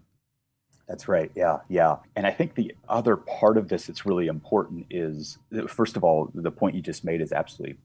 That's 0.88 1.09
right. 1.09 1.31
Yeah, 1.35 1.59
yeah. 1.68 1.97
And 2.16 2.27
I 2.27 2.31
think 2.31 2.55
the 2.55 2.75
other 2.88 3.16
part 3.16 3.57
of 3.57 3.68
this 3.68 3.87
that's 3.87 4.05
really 4.05 4.27
important 4.27 4.87
is, 4.90 5.38
first 5.68 5.97
of 5.97 6.05
all, 6.05 6.31
the 6.35 6.51
point 6.51 6.75
you 6.75 6.83
just 6.83 7.05
made 7.05 7.21
is 7.21 7.33
absolutely 7.33 7.79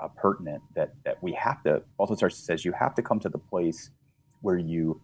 uh, 0.00 0.08
pertinent. 0.08 0.62
That 0.74 0.94
that 1.04 1.22
we 1.22 1.32
have 1.32 1.62
to. 1.64 1.82
Balthasar 1.98 2.30
says 2.30 2.64
you 2.64 2.72
have 2.72 2.94
to 2.94 3.02
come 3.02 3.20
to 3.20 3.28
the 3.28 3.38
place 3.38 3.90
where 4.40 4.56
you 4.56 5.00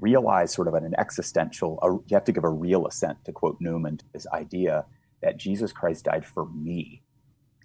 realize, 0.00 0.52
sort 0.52 0.68
of, 0.68 0.74
an 0.74 0.94
existential. 0.98 1.78
A, 1.82 1.92
you 1.92 2.14
have 2.14 2.24
to 2.24 2.32
give 2.32 2.44
a 2.44 2.48
real 2.48 2.86
assent, 2.86 3.24
to 3.24 3.32
quote 3.32 3.56
Newman, 3.60 3.98
to 3.98 4.04
this 4.12 4.26
idea 4.28 4.84
that 5.22 5.36
Jesus 5.36 5.72
Christ 5.72 6.04
died 6.04 6.26
for 6.26 6.46
me 6.46 7.02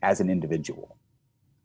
as 0.01 0.21
an 0.21 0.29
individual. 0.29 0.97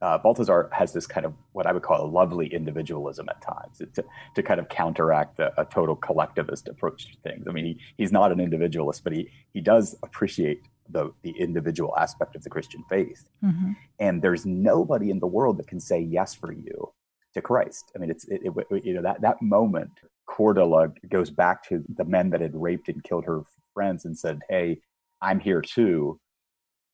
Uh, 0.03 0.18
Balthasar 0.18 0.68
has 0.72 0.92
this 0.92 1.07
kind 1.07 1.24
of 1.24 1.33
what 1.53 1.66
I 1.66 1.72
would 1.72 1.83
call 1.83 2.05
a 2.05 2.07
lovely 2.07 2.53
individualism 2.53 3.27
at 3.31 3.40
times 3.40 3.81
to, 3.94 4.05
to 4.35 4.42
kind 4.42 4.61
of 4.61 4.68
counteract 4.68 5.38
a, 5.38 5.59
a 5.59 5.64
total 5.64 5.96
collectivist 5.96 6.68
approach 6.68 7.07
to 7.07 7.16
things. 7.22 7.46
I 7.48 7.53
mean, 7.53 7.64
he, 7.64 7.79
he's 7.96 8.12
not 8.12 8.31
an 8.33 8.40
individualist, 8.40 9.03
but 9.05 9.14
he, 9.14 9.31
he 9.55 9.61
does 9.61 9.96
appreciate 10.03 10.61
the, 10.90 11.11
the 11.22 11.31
individual 11.38 11.96
aspect 11.96 12.37
of 12.37 12.42
the 12.42 12.50
Christian 12.50 12.85
faith. 12.90 13.24
Mm-hmm. 13.42 13.72
And 13.98 14.20
there's 14.20 14.44
nobody 14.44 15.11
in 15.11 15.20
the 15.20 15.27
world 15.27 15.57
that 15.59 15.68
can 15.68 15.81
say 15.81 16.00
yes 16.00 16.35
for 16.35 16.53
you 16.53 16.92
to 17.33 17.40
Christ. 17.40 17.90
I 17.94 17.98
mean, 17.98 18.11
it's 18.11 18.27
it, 18.29 18.42
it, 18.44 18.85
you 18.85 18.94
know 18.94 19.03
that 19.03 19.20
that 19.22 19.40
moment. 19.40 19.92
Cordula 20.28 20.92
goes 21.08 21.30
back 21.30 21.62
to 21.68 21.84
the 21.96 22.04
men 22.04 22.30
that 22.30 22.40
had 22.40 22.54
raped 22.54 22.88
and 22.88 23.04
killed 23.04 23.24
her 23.24 23.42
friends 23.72 24.04
and 24.04 24.16
said, 24.16 24.40
"Hey, 24.48 24.80
I'm 25.20 25.40
here 25.40 25.62
too." 25.62 26.20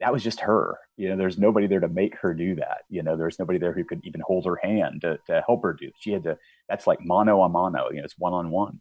That 0.00 0.12
was 0.12 0.24
just 0.24 0.40
her. 0.40 0.78
You 0.96 1.10
know, 1.10 1.16
there's 1.16 1.38
nobody 1.38 1.66
there 1.66 1.80
to 1.80 1.88
make 1.88 2.16
her 2.16 2.32
do 2.34 2.54
that. 2.56 2.82
You 2.88 3.02
know, 3.02 3.16
there's 3.16 3.38
nobody 3.38 3.58
there 3.58 3.72
who 3.74 3.84
could 3.84 4.00
even 4.04 4.22
hold 4.22 4.46
her 4.46 4.56
hand 4.56 5.02
to, 5.02 5.18
to 5.26 5.44
help 5.46 5.62
her 5.62 5.74
do. 5.74 5.88
It. 5.88 5.94
She 5.98 6.12
had 6.12 6.24
to. 6.24 6.38
That's 6.68 6.86
like 6.86 7.04
mano 7.04 7.42
a 7.42 7.48
mano. 7.48 7.90
You 7.90 7.98
know, 7.98 8.04
it's 8.04 8.18
one 8.18 8.32
on 8.32 8.50
one. 8.50 8.80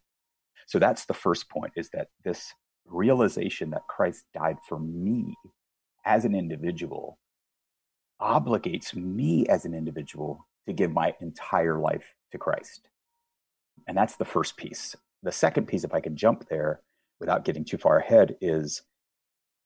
So 0.68 0.80
that's 0.80 1.06
the 1.06 1.14
first 1.14 1.50
point: 1.50 1.74
is 1.76 1.90
that 1.94 2.08
this 2.24 2.54
realization 2.86 3.70
that 3.72 3.88
Christ 3.88 4.26
died 4.34 4.58
for 4.68 4.80
me 4.80 5.36
as 6.06 6.26
an 6.26 6.36
individual 6.36 7.18
obligates 8.22 8.94
me 8.94 9.48
as 9.48 9.66
an 9.66 9.74
individual 9.74 10.46
to 10.68 10.74
give 10.74 10.92
my 10.92 11.14
entire 11.22 11.78
life 11.80 12.14
to 12.32 12.38
Christ. 12.38 12.90
And 13.88 13.98
that's 13.98 14.16
the 14.16 14.26
first 14.26 14.58
piece. 14.58 14.96
The 15.24 15.32
second 15.32 15.68
piece, 15.68 15.84
if 15.84 15.94
I 15.94 16.00
can 16.00 16.16
jump 16.16 16.48
there 16.50 16.82
without 17.20 17.46
getting 17.46 17.66
too 17.66 17.78
far 17.78 18.00
ahead, 18.00 18.36
is 18.42 18.82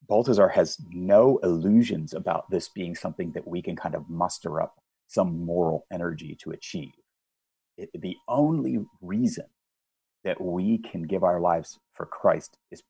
Balthasar 0.07 0.49
has 0.49 0.77
no 0.89 1.37
illusions 1.43 2.13
about 2.13 2.49
this 2.49 2.69
being 2.69 2.95
something 2.95 3.31
that 3.33 3.47
we 3.47 3.61
can 3.61 3.75
kind 3.75 3.95
of 3.95 4.09
muster 4.09 4.61
up 4.61 4.75
some 5.07 5.45
moral 5.45 5.85
energy 5.91 6.35
to 6.41 6.51
achieve. 6.51 6.93
It, 7.77 7.89
the 7.93 8.15
only 8.27 8.79
reason 9.01 9.45
that 10.23 10.41
we 10.41 10.77
can 10.77 11.03
give 11.03 11.23
our 11.23 11.39
lives 11.39 11.79
for 11.93 12.05
Christ 12.05 12.57
is 12.71 12.83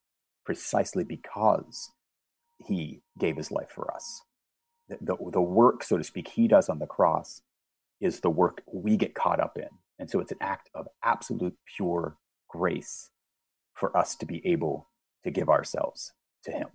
precisely 0.45 1.03
because 1.03 1.91
he 2.59 3.01
gave 3.19 3.37
his 3.37 3.51
life 3.51 3.69
for 3.69 3.93
us 3.93 4.21
the, 4.89 4.97
the, 5.01 5.31
the 5.31 5.41
work, 5.41 5.83
so 5.83 5.97
to 5.97 6.03
speak, 6.03 6.27
he 6.27 6.47
does 6.47 6.69
on 6.69 6.79
the 6.79 6.85
cross 6.85 7.41
is 8.01 8.19
the 8.19 8.29
work 8.29 8.61
we 8.71 8.97
get 8.97 9.15
caught 9.15 9.39
up 9.39 9.57
in. 9.57 9.69
And 9.99 10.09
so 10.09 10.19
it's 10.19 10.31
an 10.31 10.39
act 10.41 10.69
of 10.73 10.87
absolute 11.03 11.55
pure 11.75 12.17
grace 12.49 13.09
for 13.73 13.95
us 13.95 14.15
to 14.17 14.25
be 14.25 14.45
able 14.45 14.89
to 15.23 15.31
give 15.31 15.49
ourselves 15.49 16.13
to 16.43 16.51
him. 16.51 16.67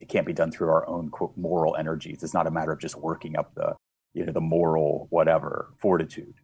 It 0.00 0.08
can't 0.08 0.26
be 0.26 0.32
done 0.32 0.50
through 0.50 0.68
our 0.68 0.86
own 0.88 1.08
quote, 1.08 1.36
moral 1.36 1.76
energies. 1.76 2.22
It's 2.22 2.34
not 2.34 2.46
a 2.46 2.50
matter 2.50 2.72
of 2.72 2.80
just 2.80 2.96
working 2.96 3.36
up 3.36 3.54
the, 3.54 3.74
you 4.12 4.26
know, 4.26 4.32
the 4.32 4.40
moral 4.40 5.06
whatever 5.10 5.72
fortitude. 5.78 6.34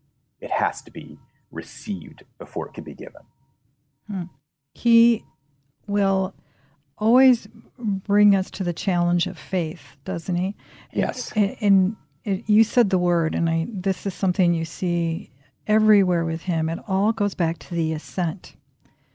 It 0.40 0.50
has 0.50 0.82
to 0.82 0.90
be 0.90 1.18
received 1.50 2.24
before 2.38 2.66
it 2.68 2.74
can 2.74 2.84
be 2.84 2.94
given. 2.94 3.22
Hmm. 4.08 4.24
He 4.74 5.24
will 5.86 6.34
always 6.96 7.48
bring 7.78 8.34
us 8.34 8.50
to 8.52 8.64
the 8.64 8.72
challenge 8.72 9.26
of 9.26 9.38
faith, 9.38 9.96
doesn't 10.04 10.36
he? 10.36 10.54
Yes. 10.92 11.32
And, 11.32 11.56
and 11.60 11.96
it, 12.24 12.48
you 12.48 12.64
said 12.64 12.90
the 12.90 12.98
word, 12.98 13.34
and 13.34 13.50
I. 13.50 13.66
This 13.68 14.06
is 14.06 14.14
something 14.14 14.54
you 14.54 14.64
see 14.64 15.31
everywhere 15.66 16.24
with 16.24 16.42
him. 16.42 16.68
It 16.68 16.78
all 16.88 17.12
goes 17.12 17.34
back 17.34 17.58
to 17.60 17.74
the 17.74 17.92
assent. 17.92 18.54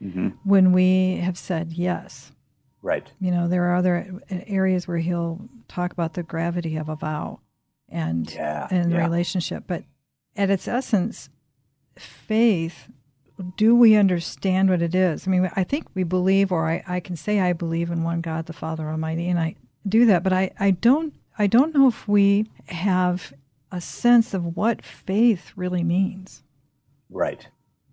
Mm-hmm. 0.02 0.28
When 0.44 0.72
we 0.72 1.16
have 1.16 1.36
said 1.36 1.72
yes, 1.72 2.32
Right. 2.82 3.10
you 3.20 3.30
know, 3.32 3.48
there 3.48 3.64
are 3.64 3.74
other 3.76 4.20
areas 4.30 4.86
where 4.86 4.98
he'll 4.98 5.40
talk 5.66 5.92
about 5.92 6.14
the 6.14 6.22
gravity 6.22 6.76
of 6.76 6.88
a 6.88 6.94
vow, 6.96 7.40
and 7.88 8.32
Yeah. 8.32 8.68
and 8.70 8.90
the 8.92 8.96
yeah. 8.96 9.02
relationship. 9.04 9.64
But 9.66 9.82
at 10.36 10.50
its 10.50 10.68
essence, 10.68 11.28
faith, 11.96 12.88
do 13.56 13.74
we 13.74 13.96
understand 13.96 14.70
what 14.70 14.82
it 14.82 14.94
is? 14.94 15.26
I 15.26 15.30
mean, 15.30 15.50
I 15.56 15.64
think 15.64 15.86
we 15.94 16.04
believe, 16.04 16.52
or 16.52 16.68
I, 16.68 16.82
I 16.86 17.00
can 17.00 17.16
say 17.16 17.40
I 17.40 17.52
believe 17.52 17.90
in 17.90 18.02
one 18.04 18.20
God, 18.20 18.46
the 18.46 18.52
Father 18.52 18.88
Almighty, 18.88 19.28
and 19.28 19.38
I 19.38 19.56
do 19.86 20.06
that, 20.06 20.22
but 20.22 20.32
I, 20.32 20.50
I 20.60 20.70
don't 20.72 21.14
I 21.40 21.46
don't 21.46 21.72
know 21.74 21.86
if 21.88 22.06
we 22.08 22.46
have 22.66 23.32
a 23.70 23.80
sense 23.80 24.34
of 24.34 24.56
what 24.56 24.82
faith 24.84 25.52
really 25.56 25.82
means. 25.84 26.42
Right. 27.10 27.46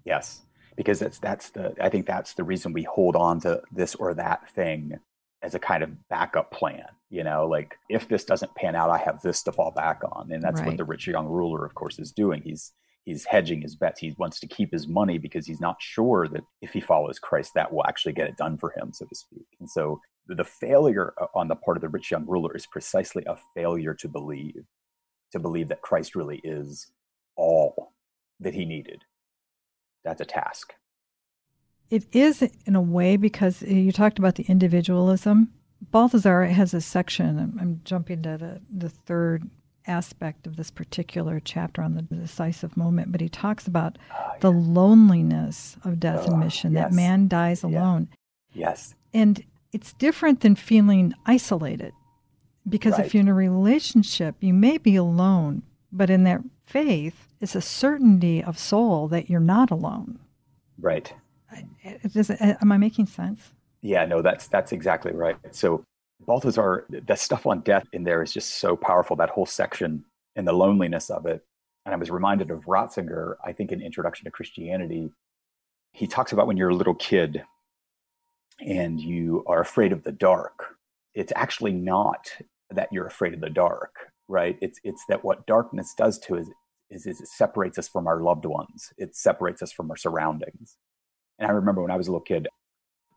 Yes. 0.06 0.42
Because 0.76 1.00
that's 1.00 1.20
that's 1.20 1.50
the 1.52 1.74
I 1.82 1.90
think 1.90 2.06
that's 2.06 2.34
the 2.34 2.44
reason 2.44 2.74
we 2.74 2.84
hold 2.84 3.16
on 3.16 3.40
to 3.42 3.62
this 3.72 3.96
or 3.96 4.14
that 4.16 4.50
thing 4.50 5.00
as 5.42 5.56
a 5.56 5.60
kind 5.60 5.84
of 5.84 6.08
backup 6.10 6.52
plan. 6.52 6.86
You 7.10 7.24
know, 7.24 7.46
like 7.48 7.76
if 7.90 8.08
this 8.10 8.26
doesn't 8.26 8.56
pan 8.56 8.76
out, 8.76 8.90
I 8.90 8.98
have 8.98 9.22
this 9.22 9.42
to 9.44 9.52
fall 9.52 9.72
back 9.72 10.02
on. 10.12 10.32
And 10.32 10.44
that's 10.44 10.60
Right. 10.60 10.68
what 10.68 10.78
the 10.78 10.84
rich 10.84 11.08
young 11.08 11.28
ruler, 11.28 11.66
of 11.66 11.76
course, 11.76 11.98
is 12.00 12.12
doing. 12.12 12.42
He's 12.44 12.74
he's 13.06 13.26
hedging 13.26 13.62
his 13.62 13.76
bets. 13.76 14.00
He 14.00 14.16
wants 14.18 14.40
to 14.42 14.48
keep 14.48 14.72
his 14.74 14.88
money 14.88 15.18
because 15.18 15.46
he's 15.46 15.62
not 15.62 15.78
sure 15.80 16.28
that 16.28 16.42
if 16.62 16.74
he 16.74 16.82
follows 16.82 17.20
Christ, 17.20 17.52
that 17.56 17.72
will 17.72 17.86
actually 17.86 18.14
get 18.14 18.28
it 18.28 18.36
done 18.36 18.58
for 18.58 18.74
him, 18.76 18.92
so 18.94 19.06
to 19.06 19.16
speak. 19.16 19.46
And 19.60 19.70
so 19.70 20.02
the 20.28 20.44
failure 20.44 21.14
on 21.36 21.48
the 21.48 21.56
part 21.56 21.78
of 21.78 21.82
the 21.82 21.90
rich 21.90 22.10
young 22.12 22.26
ruler 22.26 22.54
is 22.56 22.66
precisely 22.66 23.24
a 23.28 23.38
failure 23.54 23.94
to 23.94 24.08
believe, 24.10 24.66
to 25.32 25.40
believe 25.40 25.70
that 25.70 25.82
Christ 25.82 26.16
really 26.16 26.40
is 26.44 26.92
all 27.36 27.94
that 28.40 28.54
he 28.54 28.66
needed. 28.66 29.04
That's 30.04 30.22
a 30.22 30.26
task. 30.26 30.74
It 31.90 32.06
is 32.14 32.42
in 32.66 32.76
a 32.76 32.82
way 32.82 33.18
because 33.18 33.62
you 33.62 33.92
talked 33.92 34.20
about 34.20 34.36
the 34.36 34.46
individualism. 34.48 35.52
Balthasar 35.92 36.46
has 36.46 36.74
a 36.74 36.82
section. 36.82 37.58
I'm, 37.60 37.82
jumping 37.84 38.24
to 38.24 38.38
the, 38.38 38.62
the 38.76 38.90
third 38.90 39.50
aspect 39.88 40.48
of 40.48 40.56
this 40.56 40.72
particular 40.72 41.40
chapter 41.40 41.82
on 41.82 41.94
the 41.96 42.02
decisive 42.02 42.76
moment, 42.76 43.12
but 43.12 43.22
he 43.22 43.30
talks 43.30 43.68
about 43.68 43.98
oh, 44.12 44.32
the 44.40 44.52
loneliness 44.52 45.78
of 45.84 46.00
death 46.00 46.22
oh, 46.24 46.26
and 46.26 46.34
ah, 46.36 46.38
mission, 46.38 46.74
yes. 46.74 46.84
that 46.84 46.96
man 46.96 47.28
dies 47.28 47.62
alone. 47.62 48.08
Yes. 48.54 48.96
And 49.14 49.44
it's 49.72 49.94
different 49.94 50.42
than 50.42 50.56
feeling 50.56 51.14
isolated. 51.26 51.94
Because 52.68 52.94
right. 52.94 53.06
if 53.06 53.14
you're 53.14 53.22
in 53.22 53.28
a 53.28 53.34
relationship, 53.34 54.36
you 54.40 54.54
may 54.54 54.78
be 54.78 54.96
alone, 54.96 55.64
but 55.92 56.10
in 56.10 56.24
that 56.24 56.42
faith, 56.66 57.28
it's 57.40 57.56
a 57.56 57.62
certainty 57.62 58.44
of 58.44 58.58
soul 58.58 59.08
that 59.10 59.30
you're 59.30 59.40
not 59.40 59.70
alone. 59.70 60.20
Right. 60.80 61.14
Does, 62.12 62.32
uh, 62.32 62.56
am 62.62 62.72
I 62.72 62.78
making 62.78 63.06
sense? 63.06 63.52
Yeah, 63.82 64.06
no, 64.06 64.22
that's 64.22 64.48
that's 64.48 64.72
exactly 64.72 65.14
right. 65.14 65.38
So 65.52 65.84
Balthasar, 66.26 66.86
the 66.90 67.16
stuff 67.16 67.46
on 67.46 67.62
death 67.62 67.86
in 67.94 68.04
there 68.04 68.24
is 68.24 68.34
just 68.34 68.58
so 68.58 68.76
powerful. 68.76 69.16
That 69.16 69.30
whole 69.30 69.46
section 69.46 70.04
and 70.36 70.48
the 70.48 70.54
loneliness 70.54 71.10
of 71.10 71.26
it. 71.26 71.44
And 71.86 71.94
I 71.94 71.98
was 71.98 72.10
reminded 72.10 72.50
of 72.50 72.66
Ratzinger, 72.66 73.36
I 73.46 73.52
think 73.52 73.72
in 73.72 73.82
Introduction 73.82 74.26
to 74.26 74.32
Christianity, 74.32 75.12
he 75.94 76.08
talks 76.08 76.32
about 76.32 76.48
when 76.48 76.58
you're 76.58 76.70
a 76.70 76.76
little 76.76 76.96
kid 76.96 77.44
and 78.60 79.00
you 79.00 79.44
are 79.48 79.62
afraid 79.62 79.92
of 79.92 80.04
the 80.04 80.12
dark. 80.12 80.78
It's 81.14 81.32
actually 81.36 81.74
not 81.74 82.32
that 82.76 82.90
you're 82.92 83.08
afraid 83.08 83.34
of 83.34 83.42
the 83.42 83.50
dark, 83.50 83.94
right? 84.28 84.58
It's 84.62 84.80
it's 84.84 85.04
that 85.10 85.24
what 85.24 85.46
darkness 85.48 85.94
does 85.98 86.20
to 86.20 86.38
us 86.38 86.48
is, 86.90 87.06
is 87.06 87.22
it 87.22 87.28
separates 87.28 87.78
us 87.78 87.88
from 87.88 88.08
our 88.08 88.22
loved 88.22 88.46
ones. 88.46 88.94
It 88.98 89.16
separates 89.16 89.62
us 89.62 89.72
from 89.72 89.90
our 89.90 89.98
surroundings. 89.98 90.78
And 91.40 91.50
I 91.50 91.54
remember 91.54 91.82
when 91.82 91.92
I 91.92 91.98
was 91.98 92.08
a 92.08 92.12
little 92.12 92.22
kid, 92.22 92.48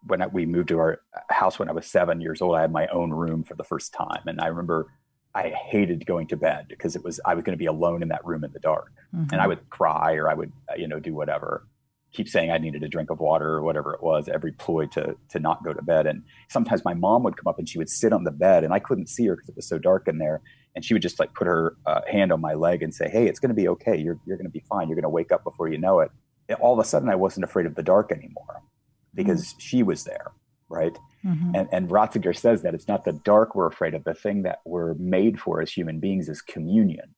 when 0.07 0.23
I, 0.23 0.27
we 0.27 0.47
moved 0.47 0.69
to 0.69 0.79
our 0.79 1.01
house 1.31 1.59
when 1.59 1.69
I 1.69 1.73
was 1.73 1.87
seven 1.87 2.21
years 2.21 2.41
old, 2.41 2.57
I 2.57 2.63
had 2.63 2.73
my 2.73 2.87
own 2.89 3.11
room 3.11 3.45
for 3.45 3.55
the 3.55 3.65
first 3.65 3.93
time, 3.93 4.23
and 4.27 4.41
I 4.41 4.47
remember 4.47 4.87
I 5.35 5.51
hated 5.51 6.07
going 6.07 6.27
to 6.29 6.37
bed 6.37 6.67
because 6.69 6.97
it 6.97 7.05
was 7.05 7.21
I 7.25 7.35
was 7.35 7.45
going 7.45 7.57
to 7.57 7.63
be 7.63 7.67
alone 7.67 8.03
in 8.03 8.09
that 8.09 8.25
room 8.25 8.45
in 8.45 8.53
the 8.53 8.61
dark, 8.61 8.93
mm-hmm. 9.15 9.29
and 9.33 9.41
I 9.41 9.47
would 9.47 9.69
cry 9.71 10.15
or 10.15 10.31
I 10.31 10.35
would 10.35 10.53
you 10.77 10.89
know 10.89 11.01
do 11.01 11.15
whatever, 11.15 11.67
keep 12.13 12.29
saying 12.29 12.51
I 12.51 12.59
needed 12.59 12.83
a 12.83 12.89
drink 12.89 13.11
of 13.11 13.21
water 13.21 13.49
or 13.49 13.63
whatever 13.63 13.95
it 13.95 14.03
was, 14.03 14.29
every 14.29 14.53
ploy 14.53 14.87
to 14.87 15.17
to 15.31 15.39
not 15.39 15.65
go 15.65 15.73
to 15.73 15.83
bed. 15.83 16.07
And 16.07 16.23
sometimes 16.49 16.85
my 16.85 16.95
mom 16.95 17.23
would 17.25 17.37
come 17.37 17.49
up 17.49 17.59
and 17.59 17.69
she 17.69 17.79
would 17.79 17.91
sit 17.91 18.13
on 18.13 18.25
the 18.25 18.31
bed, 18.31 18.65
and 18.65 18.73
I 18.73 18.79
couldn't 18.79 19.09
see 19.09 19.27
her 19.27 19.37
because 19.37 19.49
it 19.49 19.57
was 19.57 19.69
so 19.69 19.79
dark 19.79 20.09
in 20.09 20.19
there, 20.19 20.41
and 20.75 20.85
she 20.85 20.95
would 20.95 21.03
just 21.03 21.19
like 21.19 21.35
put 21.35 21.47
her 21.47 21.77
uh, 21.87 22.01
hand 22.11 22.33
on 22.33 22.41
my 22.41 22.55
leg 22.55 22.83
and 22.83 22.95
say, 22.95 23.09
"Hey, 23.09 23.27
it's 23.27 23.41
going 23.41 23.51
to 23.51 23.55
be 23.55 23.69
okay. 23.69 23.97
You're 23.97 24.19
you're 24.27 24.37
going 24.37 24.47
to 24.47 24.53
be 24.53 24.65
fine. 24.69 24.89
You're 24.89 24.97
going 24.97 25.03
to 25.03 25.09
wake 25.09 25.33
up 25.33 25.45
before 25.45 25.69
you 25.69 25.79
know 25.79 26.01
it." 26.01 26.11
And 26.49 26.59
all 26.61 26.73
of 26.73 26.79
a 26.79 26.89
sudden, 26.89 27.09
I 27.09 27.15
wasn't 27.15 27.45
afraid 27.45 27.67
of 27.67 27.75
the 27.75 27.83
dark 27.83 28.11
anymore 28.11 28.63
because 29.15 29.49
mm-hmm. 29.49 29.59
she 29.59 29.83
was 29.83 30.05
there, 30.05 30.33
right? 30.69 30.97
Mm-hmm. 31.25 31.55
And, 31.55 31.69
and 31.73 31.91
Ratzinger 31.91 32.37
says 32.37 32.63
that 32.63 32.75
it's 32.75 32.89
not 32.89 33.05
the 33.05 33.13
dark 33.13 33.55
we're 33.55 33.67
afraid 33.67 33.95
of. 33.95 34.05
The 34.05 34.15
thing 34.15 34.43
that 34.43 34.61
we're 34.65 34.95
made 34.95 35.41
for 35.41 35.61
as 35.61 35.73
human 35.73 36.01
beings 36.01 36.29
is 36.29 36.41
communion. 36.41 37.15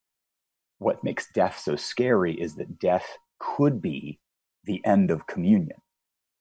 What 0.79 1.05
makes 1.05 1.31
death 1.33 1.61
so 1.63 1.77
scary 1.77 2.35
is 2.35 2.55
that 2.55 2.79
death 2.79 3.19
could 3.39 3.83
be 3.83 4.19
the 4.65 4.85
end 4.85 5.11
of 5.11 5.27
communion. 5.27 5.79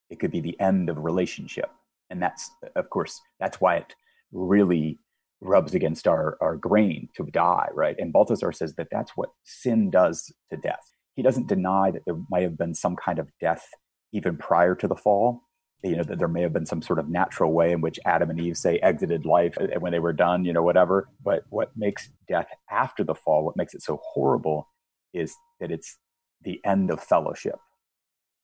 It 0.09 0.19
could 0.19 0.31
be 0.31 0.41
the 0.41 0.59
end 0.59 0.89
of 0.89 0.97
relationship. 0.97 1.69
And 2.09 2.21
that's, 2.21 2.49
of 2.75 2.89
course, 2.89 3.21
that's 3.39 3.61
why 3.61 3.77
it 3.77 3.95
really 4.31 4.99
rubs 5.41 5.73
against 5.73 6.07
our, 6.07 6.37
our 6.41 6.55
grain 6.55 7.09
to 7.15 7.23
die, 7.25 7.69
right? 7.73 7.95
And 7.97 8.11
Balthasar 8.11 8.51
says 8.51 8.75
that 8.75 8.87
that's 8.91 9.11
what 9.15 9.29
sin 9.43 9.89
does 9.89 10.31
to 10.49 10.57
death. 10.57 10.91
He 11.15 11.21
doesn't 11.21 11.47
deny 11.47 11.91
that 11.91 12.03
there 12.05 12.17
might 12.29 12.43
have 12.43 12.57
been 12.57 12.73
some 12.73 12.95
kind 12.95 13.19
of 13.19 13.29
death 13.39 13.67
even 14.11 14.37
prior 14.37 14.75
to 14.75 14.87
the 14.87 14.95
fall. 14.95 15.43
You 15.81 15.95
know, 15.95 16.03
that 16.03 16.19
there 16.19 16.27
may 16.27 16.41
have 16.41 16.51
been 16.51 16.65
some 16.65 16.81
sort 16.81 16.99
of 16.99 17.07
natural 17.07 17.53
way 17.53 17.71
in 17.71 17.79
which 17.79 18.01
Adam 18.05 18.29
and 18.29 18.41
Eve 18.41 18.57
say 18.57 18.79
exited 18.79 19.25
life 19.25 19.55
when 19.79 19.93
they 19.93 19.99
were 19.99 20.11
done, 20.11 20.43
you 20.43 20.51
know, 20.51 20.61
whatever. 20.61 21.07
But 21.23 21.43
what 21.49 21.71
makes 21.77 22.09
death 22.27 22.47
after 22.69 23.05
the 23.05 23.15
fall, 23.15 23.45
what 23.45 23.55
makes 23.55 23.73
it 23.73 23.81
so 23.81 24.01
horrible 24.03 24.67
is 25.13 25.33
that 25.61 25.71
it's 25.71 25.97
the 26.41 26.59
end 26.65 26.91
of 26.91 27.01
fellowship. 27.01 27.59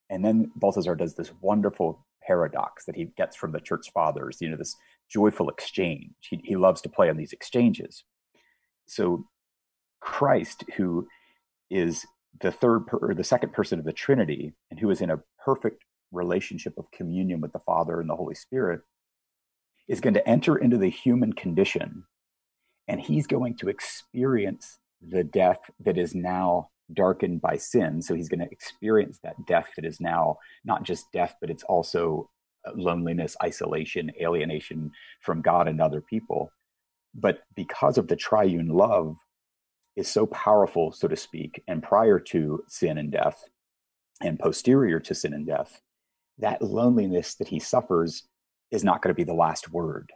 And 0.10 0.24
then 0.24 0.52
Balthasar 0.56 0.96
does 0.96 1.16
this 1.16 1.32
wonderful 1.42 2.06
paradox 2.26 2.86
that 2.86 2.96
he 2.96 3.06
gets 3.18 3.36
from 3.36 3.52
the 3.52 3.60
church 3.60 3.92
fathers, 3.94 4.38
you 4.42 4.50
know, 4.50 4.58
this 4.58 4.76
joyful 5.10 5.50
exchange. 5.50 6.14
He, 6.22 6.42
he 6.44 6.56
loves 6.56 6.82
to 6.82 6.90
play 6.90 7.10
on 7.10 7.18
these 7.18 7.34
exchanges. 7.34 8.04
So 8.88 9.26
Christ, 10.00 10.64
who 10.78 11.08
is 11.70 12.06
the 12.42 12.52
third 12.52 12.88
per, 12.88 12.98
or 12.98 13.14
the 13.14 13.24
second 13.24 13.54
person 13.54 13.80
of 13.80 13.86
the 13.86 13.94
Trinity, 13.94 14.54
and 14.70 14.80
who 14.80 14.90
is 14.90 15.02
in 15.02 15.10
a 15.10 15.22
perfect 15.44 15.84
relationship 16.12 16.74
of 16.78 16.92
communion 16.92 17.42
with 17.42 17.54
the 17.54 17.60
Father 17.60 18.00
and 18.00 18.10
the 18.10 18.16
Holy 18.16 18.36
Spirit, 18.36 18.82
is 19.88 20.02
going 20.02 20.14
to 20.16 20.28
enter 20.28 20.56
into 20.56 20.78
the 20.78 20.90
human 20.90 21.34
condition, 21.34 22.04
and 22.88 23.02
he's 23.02 23.28
going 23.28 23.56
to 23.58 23.70
experience 23.70 24.80
the 25.02 25.24
death 25.24 25.60
that 25.80 25.98
is 25.98 26.16
now 26.16 26.70
darkened 26.94 27.42
by 27.42 27.58
sin. 27.58 28.02
So 28.02 28.14
he's 28.14 28.30
going 28.30 28.40
to 28.40 28.52
experience 28.52 29.20
that 29.24 29.46
death 29.48 29.70
that 29.76 29.86
is 29.86 30.00
now 30.00 30.38
not 30.64 30.84
just 30.84 31.12
death, 31.12 31.36
but 31.42 31.50
it's 31.50 31.64
also 31.64 32.30
uh, 32.68 32.72
loneliness, 32.76 33.36
isolation, 33.44 34.12
alienation 34.22 34.92
from 35.22 35.42
God 35.42 35.68
and 35.68 35.82
other 35.82 36.02
people. 36.02 36.52
But 37.14 37.40
because 37.56 37.98
of 37.98 38.08
the 38.08 38.16
triune 38.16 38.68
love 38.68 39.16
is 39.96 40.08
so 40.08 40.26
powerful, 40.28 40.92
so 40.92 41.08
to 41.08 41.16
speak, 41.16 41.64
and 41.68 41.82
prior 41.82 42.20
to 42.20 42.64
sin 42.68 42.98
and 42.98 43.12
death 43.12 43.44
and 44.22 44.40
posterior 44.40 45.00
to 45.00 45.16
sin 45.16 45.34
and 45.34 45.48
death, 45.48 45.82
that 46.38 46.62
loneliness 46.62 47.36
that 47.36 47.48
he 47.48 47.60
suffers 47.60 48.24
is 48.72 48.84
not 48.84 49.02
going 49.02 49.10
to 49.10 49.18
be 49.18 49.24
the 49.24 49.34
last 49.34 49.72
word. 49.72 50.12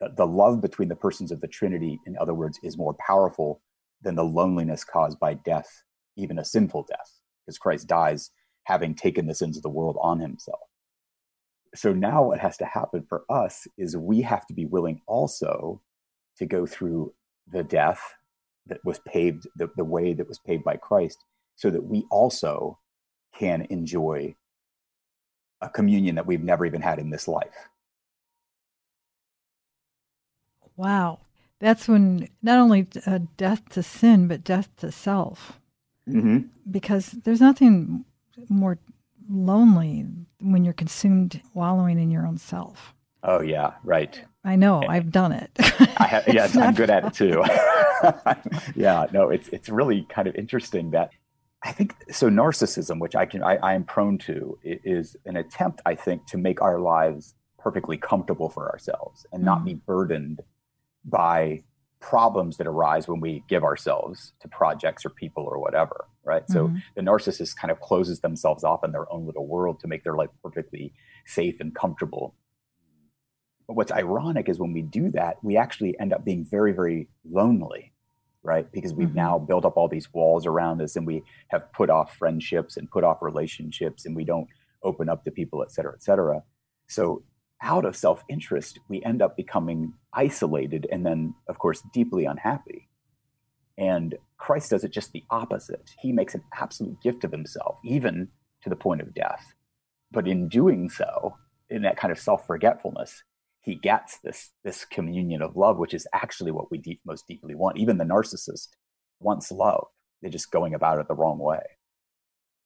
The, 0.00 0.10
the 0.16 0.26
love 0.26 0.60
between 0.60 0.88
the 0.88 0.96
persons 0.96 1.32
of 1.32 1.40
the 1.40 1.48
Trinity, 1.48 1.98
in 2.06 2.16
other 2.18 2.34
words, 2.34 2.58
is 2.62 2.78
more 2.78 2.94
powerful 2.94 3.60
than 4.02 4.14
the 4.14 4.24
loneliness 4.24 4.84
caused 4.84 5.18
by 5.18 5.34
death, 5.34 5.82
even 6.18 6.38
a 6.38 6.44
sinful 6.44 6.86
death, 6.88 7.20
because 7.46 7.58
Christ 7.58 7.86
dies 7.86 8.30
having 8.64 8.94
taken 8.94 9.26
the 9.26 9.34
sins 9.34 9.56
of 9.56 9.62
the 9.62 9.70
world 9.70 9.96
on 10.00 10.20
himself. 10.20 10.60
So 11.74 11.92
now 11.92 12.24
what 12.24 12.40
has 12.40 12.56
to 12.58 12.64
happen 12.66 13.04
for 13.08 13.24
us 13.30 13.66
is 13.78 13.96
we 13.96 14.20
have 14.22 14.46
to 14.46 14.54
be 14.54 14.66
willing 14.66 15.00
also 15.06 15.80
to 16.36 16.46
go 16.46 16.66
through 16.66 17.14
the 17.50 17.62
death 17.62 18.00
that 18.66 18.84
was 18.84 18.98
paved 19.00 19.46
the, 19.56 19.70
the 19.76 19.84
way 19.84 20.12
that 20.12 20.28
was 20.28 20.38
paved 20.38 20.64
by 20.64 20.76
Christ 20.76 21.24
so 21.56 21.70
that 21.70 21.84
we 21.84 22.04
also 22.10 22.78
can 23.34 23.66
enjoy 23.70 24.34
a 25.60 25.68
communion 25.68 26.14
that 26.14 26.26
we've 26.26 26.42
never 26.42 26.64
even 26.64 26.82
had 26.82 26.98
in 26.98 27.10
this 27.10 27.26
life. 27.28 27.68
Wow. 30.76 31.20
That's 31.58 31.88
when 31.88 32.28
not 32.40 32.58
only 32.58 32.86
uh, 33.04 33.18
death 33.36 33.68
to 33.70 33.82
sin, 33.82 34.28
but 34.28 34.44
death 34.44 34.68
to 34.76 34.92
self. 34.92 35.57
Mm-hmm. 36.08 36.38
Because 36.70 37.12
there's 37.12 37.40
nothing 37.40 38.04
more 38.48 38.78
lonely 39.30 40.06
when 40.40 40.64
you're 40.64 40.74
consumed 40.74 41.40
wallowing 41.54 41.98
in 41.98 42.10
your 42.10 42.26
own 42.26 42.38
self. 42.38 42.94
Oh, 43.22 43.40
yeah, 43.40 43.72
right. 43.84 44.20
I 44.44 44.56
know. 44.56 44.82
I've 44.88 45.10
done 45.10 45.32
it. 45.32 45.50
I 45.98 46.06
have, 46.06 46.24
yes, 46.32 46.56
I'm 46.56 46.74
good 46.74 46.90
at 46.90 47.04
it 47.04 47.12
too. 47.14 47.44
yeah, 48.74 49.06
no, 49.12 49.28
it's 49.28 49.48
it's 49.48 49.68
really 49.68 50.06
kind 50.08 50.28
of 50.28 50.34
interesting 50.36 50.92
that 50.92 51.10
I 51.62 51.72
think 51.72 51.94
so. 52.10 52.30
Narcissism, 52.30 53.00
which 53.00 53.16
I 53.16 53.26
can 53.26 53.42
I, 53.42 53.56
I 53.56 53.74
am 53.74 53.84
prone 53.84 54.16
to, 54.18 54.58
is 54.62 55.16
an 55.26 55.36
attempt, 55.36 55.82
I 55.84 55.96
think, 55.96 56.26
to 56.28 56.38
make 56.38 56.62
our 56.62 56.78
lives 56.78 57.34
perfectly 57.58 57.96
comfortable 57.96 58.48
for 58.48 58.70
ourselves 58.70 59.26
and 59.32 59.42
not 59.42 59.62
mm. 59.62 59.64
be 59.66 59.74
burdened 59.74 60.40
by 61.04 61.60
problems 62.00 62.56
that 62.58 62.66
arise 62.66 63.08
when 63.08 63.20
we 63.20 63.42
give 63.48 63.64
ourselves 63.64 64.32
to 64.40 64.48
projects 64.48 65.04
or 65.04 65.10
people 65.10 65.44
or 65.44 65.58
whatever 65.58 66.06
right 66.24 66.46
mm-hmm. 66.46 66.52
so 66.52 66.80
the 66.94 67.02
narcissist 67.02 67.56
kind 67.56 67.70
of 67.72 67.80
closes 67.80 68.20
themselves 68.20 68.62
off 68.62 68.84
in 68.84 68.92
their 68.92 69.10
own 69.12 69.26
little 69.26 69.46
world 69.46 69.80
to 69.80 69.88
make 69.88 70.04
their 70.04 70.14
life 70.14 70.30
perfectly 70.42 70.92
safe 71.26 71.56
and 71.58 71.74
comfortable 71.74 72.34
but 73.68 73.74
what's 73.74 73.92
ironic 73.92 74.48
is 74.48 74.58
when 74.58 74.72
we 74.72 74.80
do 74.80 75.10
that, 75.10 75.36
we 75.44 75.58
actually 75.58 75.94
end 76.00 76.14
up 76.14 76.24
being 76.24 76.44
very, 76.44 76.72
very 76.72 77.06
lonely, 77.30 77.92
right? 78.42 78.70
Because 78.72 78.94
we've 78.94 79.08
mm-hmm. 79.08 79.16
now 79.16 79.38
built 79.38 79.66
up 79.66 79.76
all 79.76 79.88
these 79.88 80.12
walls 80.12 80.46
around 80.46 80.80
us 80.80 80.96
and 80.96 81.06
we 81.06 81.22
have 81.48 81.70
put 81.74 81.90
off 81.90 82.16
friendships 82.16 82.78
and 82.78 82.90
put 82.90 83.04
off 83.04 83.18
relationships 83.20 84.06
and 84.06 84.16
we 84.16 84.24
don't 84.24 84.48
open 84.82 85.10
up 85.10 85.22
to 85.24 85.30
people, 85.30 85.62
et 85.62 85.70
cetera, 85.70 85.92
et 85.92 86.02
cetera. 86.02 86.42
So 86.88 87.22
out 87.62 87.84
of 87.84 87.96
self 87.96 88.22
interest, 88.28 88.78
we 88.88 89.02
end 89.02 89.22
up 89.22 89.36
becoming 89.36 89.92
isolated 90.12 90.86
and 90.90 91.04
then, 91.04 91.34
of 91.48 91.58
course, 91.58 91.82
deeply 91.92 92.24
unhappy. 92.24 92.88
And 93.76 94.16
Christ 94.38 94.70
does 94.70 94.84
it 94.84 94.92
just 94.92 95.12
the 95.12 95.24
opposite. 95.30 95.90
He 96.00 96.12
makes 96.12 96.34
an 96.34 96.42
absolute 96.58 97.00
gift 97.02 97.24
of 97.24 97.32
himself, 97.32 97.78
even 97.84 98.28
to 98.62 98.70
the 98.70 98.76
point 98.76 99.00
of 99.00 99.14
death. 99.14 99.54
But 100.10 100.26
in 100.26 100.48
doing 100.48 100.88
so, 100.88 101.36
in 101.70 101.82
that 101.82 101.96
kind 101.96 102.10
of 102.10 102.18
self 102.18 102.46
forgetfulness, 102.46 103.22
he 103.60 103.74
gets 103.74 104.18
this 104.20 104.50
this 104.64 104.84
communion 104.84 105.42
of 105.42 105.56
love, 105.56 105.78
which 105.78 105.94
is 105.94 106.06
actually 106.12 106.50
what 106.50 106.70
we 106.70 106.78
deep, 106.78 107.00
most 107.04 107.26
deeply 107.28 107.54
want. 107.54 107.78
Even 107.78 107.98
the 107.98 108.04
narcissist 108.04 108.68
wants 109.20 109.52
love; 109.52 109.86
they're 110.22 110.30
just 110.30 110.50
going 110.50 110.74
about 110.74 110.98
it 110.98 111.08
the 111.08 111.14
wrong 111.14 111.38
way. 111.38 111.60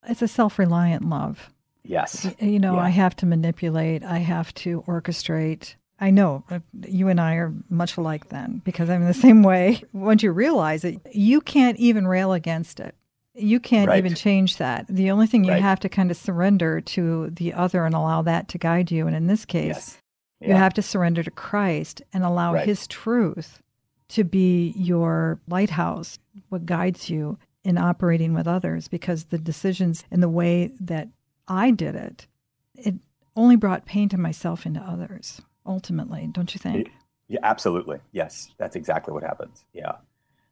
It's 0.07 0.23
a 0.23 0.29
self-reliant 0.29 1.09
love. 1.09 1.51
Yes, 1.85 2.27
you 2.41 2.59
know, 2.61 2.75
yeah. 2.77 2.83
I 2.83 2.89
have 2.91 3.17
to 3.17 3.27
manipulate. 3.27 4.03
I 4.05 4.19
have 4.19 4.55
to 4.55 4.83
orchestrate. 4.87 5.75
I 5.99 6.11
know 6.11 6.45
uh, 6.51 6.61
you 6.87 7.09
and 7.09 7.21
I 7.21 7.35
are 7.35 7.53
much 7.69 7.97
alike 7.97 8.29
then 8.29 8.61
because 8.65 8.89
I'm 8.91 9.05
the 9.05 9.15
same 9.27 9.43
way. 9.43 9.83
Once 9.93 10.23
you 10.23 10.33
realize 10.33 10.85
it, 10.85 11.01
you 11.13 11.41
can't 11.41 11.79
even 11.79 12.07
rail 12.07 12.33
against 12.33 12.81
it. 12.81 12.95
You 13.35 13.61
can't 13.61 13.89
Right. 13.89 13.99
even 13.99 14.15
change 14.15 14.59
that. 14.59 14.87
The 14.89 15.11
only 15.11 15.27
thing 15.27 15.45
you 15.45 15.53
Right. 15.53 15.63
have 15.63 15.81
to 15.81 15.89
kind 15.89 16.11
of 16.11 16.17
surrender 16.17 16.81
to 16.83 17.31
the 17.31 17.53
other 17.55 17.85
and 17.87 17.95
allow 17.95 18.23
that 18.23 18.49
to 18.49 18.59
guide 18.59 18.91
you. 18.91 19.07
And 19.07 19.17
in 19.17 19.27
this 19.27 19.45
case, 19.45 19.67
Yes. 20.41 20.49
you 20.51 20.55
have 20.55 20.75
to 20.75 20.83
surrender 20.83 21.23
to 21.23 21.31
Christ 21.31 22.03
and 22.13 22.25
allow 22.25 22.55
Right. 22.55 22.67
His 22.67 22.87
truth 22.87 23.63
to 24.09 24.23
be 24.25 24.73
your 24.77 25.41
lighthouse, 25.49 26.19
what 26.51 26.67
guides 26.67 27.09
you 27.09 27.39
in 27.65 27.79
operating 27.79 28.35
with 28.35 28.47
others. 28.47 28.87
Because 28.89 29.25
the 29.25 29.39
decisions 29.39 30.05
and 30.11 30.23
the 30.23 30.29
way 30.29 30.73
that 30.81 31.09
I 31.53 31.71
did 31.71 31.95
it, 31.95 32.27
it 32.75 32.95
only 33.37 33.57
brought 33.57 33.85
pain 33.85 34.09
to 34.09 34.19
myself 34.19 34.65
and 34.65 34.75
to 34.75 34.81
others, 34.81 35.43
ultimately, 35.67 36.29
don't 36.33 36.55
you 36.55 36.59
think? 36.59 36.91
Yeah, 37.29 37.41
absolutely. 37.43 37.99
Yes, 38.13 38.49
that's 38.59 38.75
exactly 38.75 39.13
what 39.13 39.23
happens. 39.23 39.65
Yeah. 39.75 39.93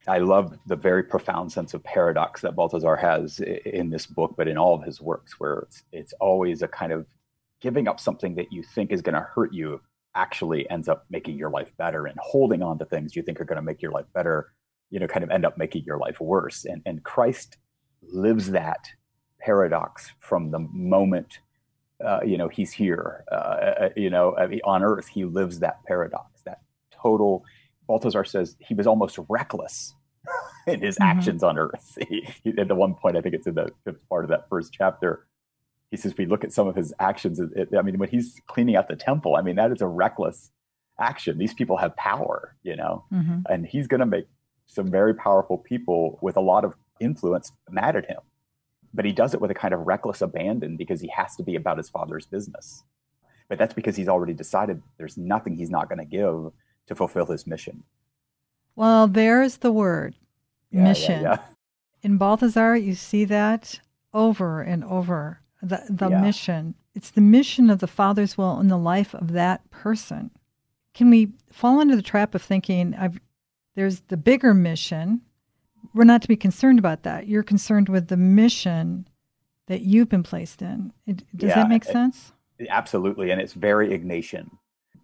I 0.06 0.18
love 0.18 0.58
the 0.66 0.76
very 0.76 1.02
profound 1.02 1.52
sense 1.52 1.74
of 1.74 1.82
paradox 1.84 2.40
that 2.42 2.54
Balthasar 2.54 2.96
has 2.96 3.40
in 3.40 3.90
this 3.90 4.06
book, 4.06 4.34
but 4.36 4.48
in 4.48 4.58
all 4.58 4.74
of 4.74 4.82
his 4.82 5.00
works, 5.00 5.40
where 5.40 5.60
it's, 5.60 5.82
it's 5.92 6.12
always 6.20 6.62
a 6.62 6.68
kind 6.68 6.92
of 6.92 7.06
giving 7.60 7.88
up 7.88 7.98
something 7.98 8.34
that 8.34 8.52
you 8.52 8.62
think 8.62 8.92
is 8.92 9.02
going 9.02 9.14
to 9.14 9.20
hurt 9.20 9.52
you 9.52 9.80
actually 10.14 10.68
ends 10.70 10.88
up 10.88 11.04
making 11.10 11.36
your 11.36 11.50
life 11.50 11.70
better, 11.76 12.06
and 12.06 12.18
holding 12.20 12.62
on 12.62 12.78
to 12.78 12.84
things 12.84 13.14
you 13.14 13.22
think 13.22 13.40
are 13.40 13.44
going 13.44 13.56
to 13.56 13.62
make 13.62 13.80
your 13.80 13.92
life 13.92 14.06
better, 14.12 14.52
you 14.90 14.98
know, 14.98 15.06
kind 15.06 15.22
of 15.22 15.30
end 15.30 15.44
up 15.44 15.56
making 15.56 15.84
your 15.84 15.98
life 15.98 16.20
worse. 16.20 16.64
And, 16.64 16.82
and 16.84 17.02
Christ 17.04 17.58
lives 18.02 18.50
that 18.50 18.88
paradox 19.40 20.12
from 20.20 20.50
the 20.50 20.58
moment 20.58 21.38
uh, 22.04 22.20
you 22.24 22.36
know 22.38 22.48
he's 22.48 22.72
here 22.72 23.24
uh, 23.30 23.34
uh, 23.34 23.88
you 23.96 24.10
know 24.10 24.36
I 24.36 24.46
mean, 24.46 24.60
on 24.64 24.82
earth 24.82 25.08
he 25.08 25.24
lives 25.24 25.58
that 25.60 25.84
paradox 25.86 26.42
that 26.44 26.60
total 26.92 27.44
balthasar 27.86 28.24
says 28.24 28.56
he 28.58 28.74
was 28.74 28.86
almost 28.86 29.18
reckless 29.28 29.94
in 30.66 30.80
his 30.80 30.96
Mhm. 30.98 31.04
actions 31.04 31.42
on 31.42 31.58
earth 31.58 31.98
he, 32.08 32.26
he- 32.44 32.54
at 32.58 32.68
the 32.68 32.74
one 32.74 32.94
point 32.94 33.16
i 33.16 33.20
think 33.20 33.34
it's 33.34 33.46
in 33.46 33.54
the 33.54 33.70
fifth 33.84 34.06
part 34.08 34.24
of 34.24 34.30
that 34.30 34.48
first 34.48 34.72
chapter 34.72 35.26
he 35.90 35.96
says 35.96 36.12
if 36.12 36.18
we 36.18 36.26
look 36.26 36.44
at 36.44 36.52
some 36.52 36.68
of 36.68 36.76
his 36.76 36.92
actions 37.00 37.40
it, 37.40 37.68
i 37.78 37.82
mean 37.82 37.98
when 37.98 38.08
he's 38.08 38.40
cleaning 38.46 38.76
out 38.76 38.88
the 38.88 38.96
temple 38.96 39.36
i 39.36 39.42
mean 39.42 39.56
that 39.56 39.70
is 39.72 39.80
a 39.82 39.86
reckless 39.86 40.50
action 40.98 41.38
these 41.38 41.54
people 41.54 41.76
have 41.78 41.94
power 41.96 42.54
you 42.62 42.76
know 42.76 43.04
hmm 43.10 43.38
and 43.48 43.66
he's 43.66 43.86
going 43.86 44.00
to 44.00 44.06
make 44.06 44.26
some 44.66 44.88
very 44.90 45.14
powerful 45.14 45.58
people 45.58 46.18
with 46.22 46.36
a 46.36 46.40
lot 46.40 46.64
of 46.64 46.74
influence 47.00 47.50
mad 47.70 47.96
at 47.96 48.06
him. 48.06 48.18
But 48.92 49.04
he 49.04 49.12
does 49.12 49.34
it 49.34 49.40
with 49.40 49.50
a 49.50 49.54
kind 49.54 49.72
of 49.72 49.86
reckless 49.86 50.20
abandon 50.20 50.76
because 50.76 51.00
he 51.00 51.08
has 51.08 51.36
to 51.36 51.42
be 51.42 51.54
about 51.56 51.78
his 51.78 51.88
father's 51.88 52.26
business. 52.26 52.82
But 53.48 53.58
that's 53.58 53.74
because 53.74 53.96
he's 53.96 54.08
already 54.08 54.32
decided 54.34 54.82
there's 54.98 55.16
nothing 55.16 55.56
he's 55.56 55.70
not 55.70 55.88
going 55.88 55.98
to 55.98 56.04
give 56.04 56.52
to 56.86 56.94
fulfill 56.94 57.26
his 57.26 57.46
mission. 57.46 57.82
Well, 58.76 59.06
there's 59.08 59.58
the 59.58 59.72
word 59.72 60.14
Yeah, 60.70 60.78
yeah, 60.80 60.84
mission. 60.88 61.22
yeah. 61.22 61.38
In 62.02 62.16
Balthasar, 62.18 62.76
you 62.76 62.94
see 62.94 63.24
that 63.26 63.78
over 64.14 64.60
and 64.62 64.82
over. 64.84 65.40
The, 65.62 65.82
the 65.90 66.08
Yeah. 66.08 66.20
mission. 66.20 66.74
It's 66.94 67.10
the 67.10 67.20
mission 67.20 67.70
of 67.70 67.78
the 67.78 67.86
Father's 67.86 68.36
will 68.38 68.58
in 68.60 68.68
the 68.68 68.78
life 68.78 69.14
of 69.14 69.32
that 69.32 69.68
person. 69.70 70.30
Can 70.94 71.10
we 71.10 71.32
fall 71.52 71.80
into 71.80 71.94
the 71.94 72.02
trap 72.02 72.34
of 72.34 72.42
thinking 72.42 72.94
I've, 72.96 73.20
there's 73.76 74.00
the 74.02 74.16
bigger 74.16 74.54
mission? 74.54 75.20
We're 75.94 76.04
not 76.04 76.22
to 76.22 76.28
be 76.28 76.36
concerned 76.36 76.78
about 76.78 77.02
that. 77.02 77.26
You're 77.26 77.42
concerned 77.42 77.88
with 77.88 78.08
the 78.08 78.16
mission 78.16 79.08
that 79.66 79.82
you've 79.82 80.08
been 80.08 80.22
placed 80.22 80.62
in. 80.62 80.92
It, 81.06 81.24
does 81.36 81.48
Yeah, 81.50 81.56
that 81.56 81.68
make 81.68 81.84
it- 81.84 81.92
sense? 81.92 82.32
Absolutely, 82.68 83.30
and 83.30 83.40
it's 83.40 83.54
very 83.54 83.88
Ignatian. 83.88 84.50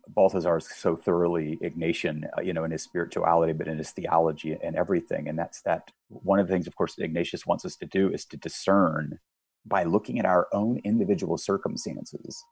Balthasar 0.08 0.58
is 0.58 0.68
so 0.68 0.94
thoroughly 0.94 1.58
Ignatian, 1.62 2.28
uh, 2.36 2.40
you 2.42 2.52
know, 2.52 2.64
in 2.64 2.70
his 2.70 2.82
spirituality, 2.82 3.52
but 3.52 3.66
in 3.66 3.78
his 3.78 3.90
theology 3.90 4.56
and 4.62 4.76
everything. 4.76 5.28
And 5.28 5.38
that's 5.38 5.62
that. 5.62 5.90
One 6.08 6.38
of 6.38 6.46
the 6.46 6.52
things, 6.52 6.66
of 6.66 6.76
course, 6.76 6.96
Ignatius 6.98 7.46
wants 7.46 7.64
us 7.64 7.76
to 7.76 7.86
do 7.86 8.10
is 8.12 8.24
to 8.26 8.36
discern 8.36 9.18
by 9.64 9.82
looking 9.84 10.18
at 10.18 10.26
our 10.26 10.46
own 10.52 10.80
individual 10.84 11.36
circumstances. 11.38 12.44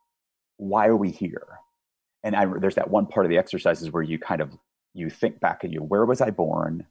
Why 0.57 0.87
are 0.87 0.97
we 0.97 1.11
here? 1.11 1.47
And 2.25 2.35
I, 2.35 2.47
there's 2.47 2.75
that 2.75 2.91
one 2.91 3.07
part 3.07 3.25
of 3.27 3.31
the 3.31 3.39
exercises 3.39 3.93
where 3.93 4.03
you 4.03 4.19
kind 4.19 4.41
of 4.41 4.57
you 4.95 5.11
think 5.11 5.39
back 5.41 5.63
and 5.65 5.73
you, 5.73 5.81
where 5.81 6.05
was 6.07 6.21
I 6.21 6.31
born? 6.31 6.87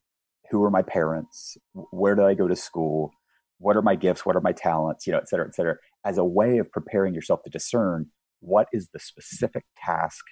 Who 0.51 0.63
are 0.63 0.71
my 0.71 0.81
parents? 0.81 1.57
Where 1.73 2.15
did 2.15 2.25
I 2.25 2.33
go 2.33 2.47
to 2.47 2.55
school? 2.55 3.11
What 3.59 3.77
are 3.77 3.81
my 3.81 3.95
gifts? 3.95 4.25
What 4.25 4.35
are 4.35 4.41
my 4.41 4.51
talents? 4.51 5.07
You 5.07 5.13
know, 5.13 5.19
et 5.19 5.29
cetera, 5.29 5.47
et 5.47 5.55
cetera 5.55 5.75
as 6.05 6.17
a 6.17 6.23
way 6.23 6.57
of 6.57 6.71
preparing 6.71 7.13
yourself 7.13 7.43
to 7.43 7.49
discern 7.49 8.07
what 8.39 8.67
is 8.73 8.89
the 8.89 8.99
specific 8.99 9.63
task 9.83 10.25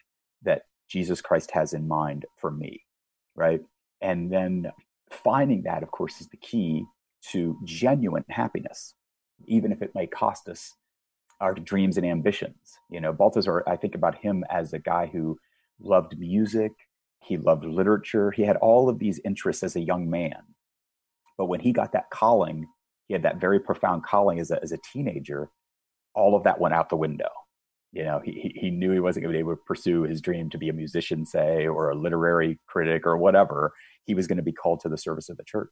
that 0.43 0.63
Jesus 0.89 1.21
Christ 1.21 1.52
has 1.52 1.74
in 1.74 1.88
mind 1.88 2.26
for 2.38 2.52
me, 2.52 2.82
right? 3.36 3.62
And 4.02 4.32
then 4.32 4.71
finding 5.10 5.63
that, 5.63 5.84
of 5.84 5.91
course, 5.91 6.19
is 6.19 6.28
the 6.28 6.38
key 6.38 6.86
to 7.32 7.58
genuine 7.63 8.26
happiness, 8.30 8.95
even 9.47 9.71
if 9.71 9.82
it 9.82 9.95
may 9.95 10.08
cost 10.08 10.50
us 10.50 10.74
our 11.39 11.54
dreams 11.54 11.97
and 11.97 12.06
ambitions. 12.06 12.74
You 12.89 13.00
know, 13.00 13.13
Balthasar, 13.13 13.63
I 13.67 13.78
think 13.78 13.95
about 13.95 14.17
him 14.17 14.43
as 14.50 14.74
a 14.74 14.80
guy 14.80 15.10
who 15.12 15.38
loved 15.80 16.19
music, 16.19 16.74
he 17.24 17.38
loved 17.38 17.66
literature, 17.66 18.32
he 18.32 18.44
had 18.44 18.58
all 18.58 18.90
of 18.90 19.00
these 19.00 19.20
interests 19.26 19.64
as 19.64 19.76
a 19.76 19.82
young 19.82 20.10
man. 20.10 20.38
But 21.38 21.46
when 21.46 21.60
he 21.60 21.72
got 21.72 21.94
that 21.94 22.10
calling, 22.12 22.68
he 23.08 23.14
had 23.14 23.24
that 23.24 23.42
very 23.42 23.60
profound 23.60 24.04
calling 24.04 24.40
as 24.40 24.52
a, 24.52 24.62
as 24.62 24.72
a 24.72 24.80
teenager 24.94 25.50
all 26.14 26.36
of 26.36 26.44
that 26.44 26.60
went 26.60 26.74
out 26.74 26.90
the 26.90 26.96
window. 26.98 27.30
You 27.94 28.04
know, 28.04 28.22
he, 28.24 28.32
he- 28.34 28.60
he 28.60 28.70
knew 28.72 28.92
he 28.92 29.00
wasn't 29.00 29.24
going 29.24 29.34
to 29.34 29.38
be 29.38 29.40
able 29.40 29.56
to 29.56 29.62
pursue 29.66 30.04
his 30.04 30.22
dream 30.22 30.50
to 30.50 30.58
be 30.58 30.70
a 30.70 30.74
musician, 30.74 31.26
say, 31.26 31.68
or 31.68 31.90
a 31.90 31.96
literary 31.96 32.60
critic 32.68 33.06
or 33.06 33.18
whatever. 33.18 33.74
He 34.06 34.14
was 34.16 34.28
going 34.28 34.38
to 34.38 34.44
be 34.44 34.52
called 34.52 34.80
to 34.82 34.90
the 34.90 34.98
service 34.98 35.30
of 35.30 35.38
the 35.38 35.44
church. 35.44 35.70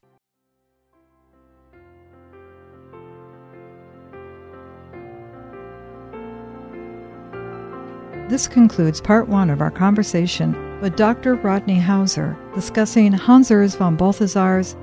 This 8.30 8.48
concludes 8.48 9.02
part 9.02 9.28
one 9.28 9.50
of 9.50 9.62
our 9.62 9.72
conversation 9.72 10.54
with 10.82 10.96
Dr. 10.96 11.36
Rodney 11.36 11.80
Howsare 11.80 12.38
discussing 12.54 13.12
Hans 13.12 13.50
Urs 13.50 13.78
von 13.78 13.96
Balthasar's 13.96 14.76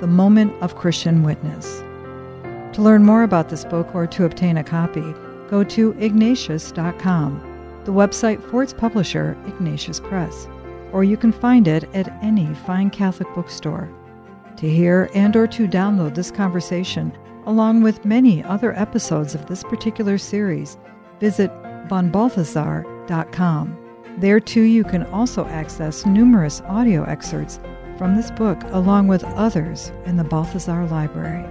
The 0.00 0.06
Moment 0.06 0.52
of 0.62 0.76
Christian 0.76 1.22
Witness. 1.22 1.80
To 2.74 2.82
learn 2.82 3.04
more 3.04 3.24
about 3.24 3.48
this 3.48 3.64
book 3.64 3.94
or 3.94 4.06
to 4.06 4.24
obtain 4.24 4.56
a 4.56 4.64
copy, 4.64 5.14
go 5.48 5.64
to 5.64 5.92
ignatius.com, 5.98 7.82
the 7.84 7.92
website 7.92 8.42
for 8.50 8.62
its 8.62 8.72
publisher, 8.72 9.36
Ignatius 9.46 9.98
Press, 9.98 10.46
or 10.92 11.02
you 11.02 11.16
can 11.16 11.32
find 11.32 11.66
it 11.66 11.84
at 11.94 12.08
any 12.22 12.54
fine 12.54 12.90
Catholic 12.90 13.28
bookstore. 13.34 13.88
To 14.58 14.70
hear 14.70 15.10
and 15.14 15.34
or 15.34 15.48
to 15.48 15.66
download 15.66 16.14
this 16.14 16.30
conversation, 16.30 17.12
along 17.46 17.82
with 17.82 18.04
many 18.04 18.44
other 18.44 18.78
episodes 18.78 19.34
of 19.34 19.46
this 19.46 19.64
particular 19.64 20.18
series, 20.18 20.76
visit 21.18 21.50
vonbalthazar.com. 21.88 23.79
There 24.18 24.40
too 24.40 24.62
you 24.62 24.84
can 24.84 25.04
also 25.04 25.46
access 25.46 26.04
numerous 26.04 26.60
audio 26.62 27.04
excerpts 27.04 27.58
from 27.96 28.16
this 28.16 28.30
book 28.30 28.58
along 28.72 29.08
with 29.08 29.24
others 29.24 29.92
in 30.06 30.16
the 30.16 30.24
Balthasar 30.24 30.86
Library. 30.86 31.44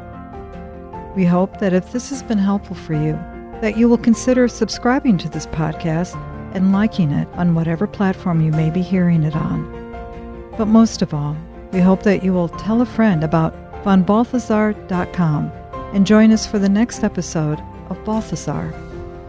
We 1.15 1.26
hope 1.26 1.60
that 1.60 1.74
if 1.74 1.91
this 1.91 2.10
has 2.10 2.24
been 2.24 2.38
helpful 2.38 2.76
for 2.76 2.93
you, 2.93 3.13
that 3.62 3.78
you 3.78 3.89
will 3.89 3.98
consider 3.98 4.48
subscribing 4.48 5.17
to 5.19 5.30
this 5.30 5.48
podcast 5.48 6.15
and 6.54 6.72
liking 6.72 7.12
it 7.12 7.28
on 7.34 7.56
whatever 7.56 7.88
platform 7.88 8.41
you 8.41 8.52
may 8.52 8.69
be 8.69 8.82
hearing 8.82 9.24
it 9.24 9.36
on. 9.36 10.52
But 10.58 10.65
most 10.65 11.02
of 11.02 11.13
all, 11.13 11.36
we 11.72 11.80
hope 11.80 12.04
that 12.04 12.24
you 12.24 12.34
will 12.34 12.50
tell 12.50 12.82
a 12.82 12.86
friend 12.86 13.24
about 13.24 13.54
vonbalthazar.com 13.84 15.52
and 15.93 16.06
join 16.06 16.32
us 16.32 16.45
for 16.48 16.60
the 16.60 16.69
next 16.69 17.04
episode 17.04 17.60
of 17.89 18.04
Balthasar 18.06 18.74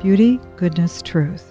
Beauty, 0.01 0.41
Goodness, 0.57 1.03
Truth. 1.03 1.50